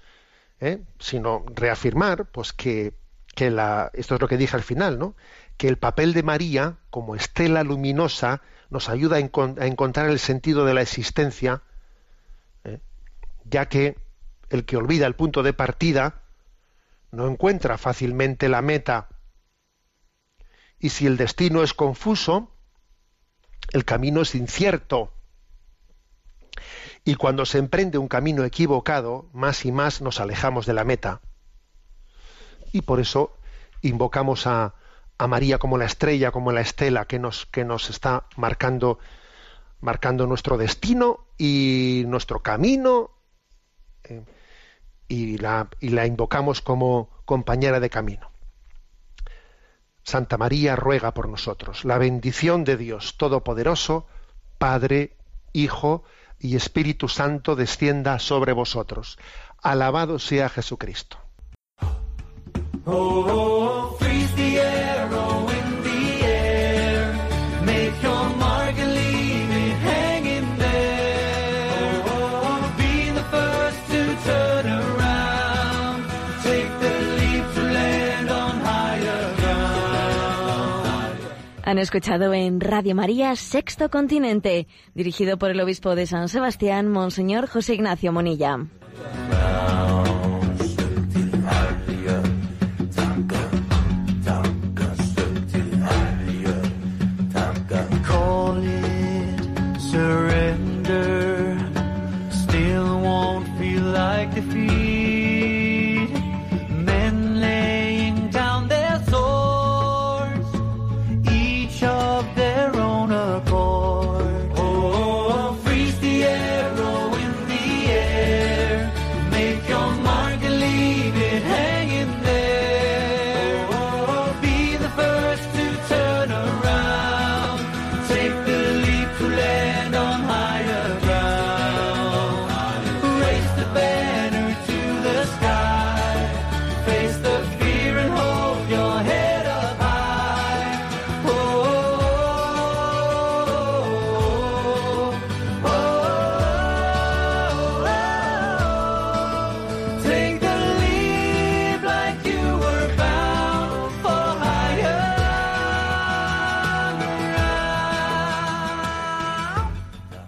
[0.61, 0.83] ¿eh?
[0.99, 2.95] sino reafirmar, pues que,
[3.35, 5.15] esto es lo que dije al final, ¿no?
[5.57, 10.75] que el papel de María como estela luminosa nos ayuda a encontrar el sentido de
[10.75, 11.63] la existencia,
[13.51, 13.99] ya que
[14.51, 16.23] el que olvida el punto de partida
[17.11, 19.09] no encuentra fácilmente la meta.
[20.79, 22.55] Y si el destino es confuso,
[23.73, 25.13] el camino es incierto.
[27.05, 31.21] Y cuando se emprende un camino equivocado, más y más nos alejamos de la meta.
[32.73, 33.35] Y por eso
[33.81, 34.75] invocamos a,
[35.27, 39.01] María como la estrella, como la estela que nos, que nos está marcando,
[39.81, 43.18] marcando nuestro destino y nuestro camino
[45.09, 45.69] y, la,
[46.07, 48.31] invocamos como compañera de camino.
[50.03, 51.85] Santa María ruega por nosotros.
[51.85, 54.07] La bendición de Dios Todopoderoso,
[54.59, 55.17] Padre,
[55.53, 56.05] Hijo
[56.39, 59.19] y Espíritu Santo descienda sobre vosotros.
[59.63, 61.19] Alabado sea Jesucristo.
[62.91, 63.99] Oh, oh, oh,
[81.69, 87.47] Han escuchado en Radio María Sexto Continente, dirigido por el obispo de San Sebastián, Monseñor
[87.47, 88.61] José Ignacio Monilla.